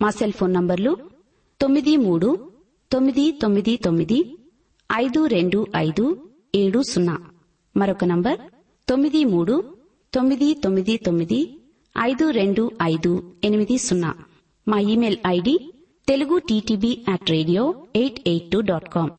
మా 0.02 0.10
సెల్ 0.10 0.32
ఫోన్ 0.32 0.54
నంబర్లు 0.54 0.98
తొమ్మిది 1.62 1.98
మూడు 1.98 2.52
తొమ్మిది 2.92 3.32
తొమ్మిది 3.32 3.78
తొమ్మిది 3.78 4.38
ఐదు 4.96 5.26
రెండు 5.26 5.68
ఐదు 5.76 6.30
ఏడు 6.56 6.84
సున్నా. 6.84 7.18
మరొక 7.78 8.06
నంబర్ 8.06 8.40
తొమ్మిది 8.90 9.26
మూడు 9.26 9.78
తొమ్మిది 10.14 10.54
తొమ్మిది 10.54 10.98
తొమ్మిది 10.98 11.60
ఐదు 11.98 12.30
రెండు 12.30 12.72
ఐదు 12.84 13.34
ఎనిమిది 13.44 13.78
సున్నా. 13.78 14.16
మా 14.70 14.80
email 14.94 15.20
ID 15.28 15.56
Telugu 16.08 16.36
TTB 16.50 16.92
at 17.08 17.30
radio 17.32 17.64
eight 17.96 18.20
eight 18.28 18.48
two 18.52 18.60
dot 18.70 18.90
com 18.90 19.12